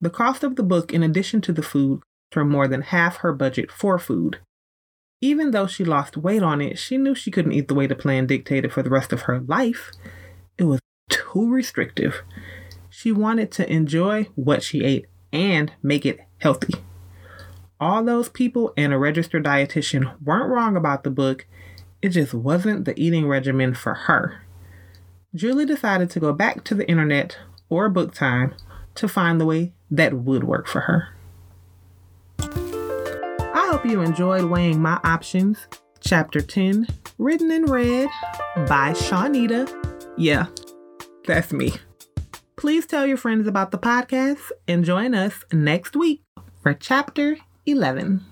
The 0.00 0.10
cost 0.10 0.44
of 0.44 0.56
the 0.56 0.62
book, 0.62 0.92
in 0.92 1.02
addition 1.02 1.40
to 1.42 1.52
the 1.52 1.62
food, 1.62 2.00
for 2.30 2.44
more 2.44 2.68
than 2.68 2.82
half 2.82 3.18
her 3.18 3.32
budget 3.32 3.70
for 3.72 3.98
food. 3.98 4.38
Even 5.20 5.50
though 5.50 5.66
she 5.66 5.84
lost 5.84 6.16
weight 6.16 6.42
on 6.42 6.60
it, 6.60 6.78
she 6.78 6.96
knew 6.96 7.14
she 7.14 7.30
couldn't 7.30 7.52
eat 7.52 7.68
the 7.68 7.74
way 7.74 7.86
the 7.86 7.94
plan 7.94 8.26
dictated 8.26 8.72
for 8.72 8.82
the 8.82 8.90
rest 8.90 9.12
of 9.12 9.22
her 9.22 9.40
life. 9.40 9.90
It 10.58 10.64
was 10.64 10.80
too 11.08 11.50
restrictive. 11.50 12.22
She 12.90 13.10
wanted 13.10 13.50
to 13.52 13.72
enjoy 13.72 14.24
what 14.34 14.62
she 14.62 14.84
ate 14.84 15.06
and 15.36 15.72
make 15.82 16.06
it 16.06 16.20
healthy. 16.38 16.74
All 17.78 18.02
those 18.02 18.30
people 18.30 18.72
and 18.76 18.92
a 18.92 18.98
registered 18.98 19.44
dietitian 19.44 20.14
weren't 20.22 20.50
wrong 20.50 20.76
about 20.76 21.04
the 21.04 21.10
book, 21.10 21.46
it 22.00 22.08
just 22.10 22.32
wasn't 22.32 22.86
the 22.86 22.98
eating 22.98 23.28
regimen 23.28 23.74
for 23.74 23.94
her. 23.94 24.40
Julie 25.34 25.66
decided 25.66 26.08
to 26.10 26.20
go 26.20 26.32
back 26.32 26.64
to 26.64 26.74
the 26.74 26.88
internet 26.88 27.36
or 27.68 27.90
book 27.90 28.14
time 28.14 28.54
to 28.94 29.06
find 29.06 29.38
the 29.38 29.44
way 29.44 29.74
that 29.90 30.14
would 30.14 30.44
work 30.44 30.66
for 30.66 30.80
her. 30.80 31.08
I 32.38 33.68
hope 33.70 33.84
you 33.84 34.00
enjoyed 34.00 34.44
weighing 34.44 34.80
my 34.80 34.98
options. 35.04 35.66
Chapter 36.00 36.40
10, 36.40 36.86
written 37.18 37.50
in 37.50 37.66
red 37.66 38.08
by 38.68 38.92
Shawnita. 38.92 39.68
Yeah, 40.16 40.46
that's 41.26 41.52
me. 41.52 41.72
Please 42.66 42.84
tell 42.84 43.06
your 43.06 43.16
friends 43.16 43.46
about 43.46 43.70
the 43.70 43.78
podcast 43.78 44.50
and 44.66 44.84
join 44.84 45.14
us 45.14 45.44
next 45.52 45.94
week 45.94 46.22
for 46.60 46.74
Chapter 46.74 47.36
11. 47.64 48.24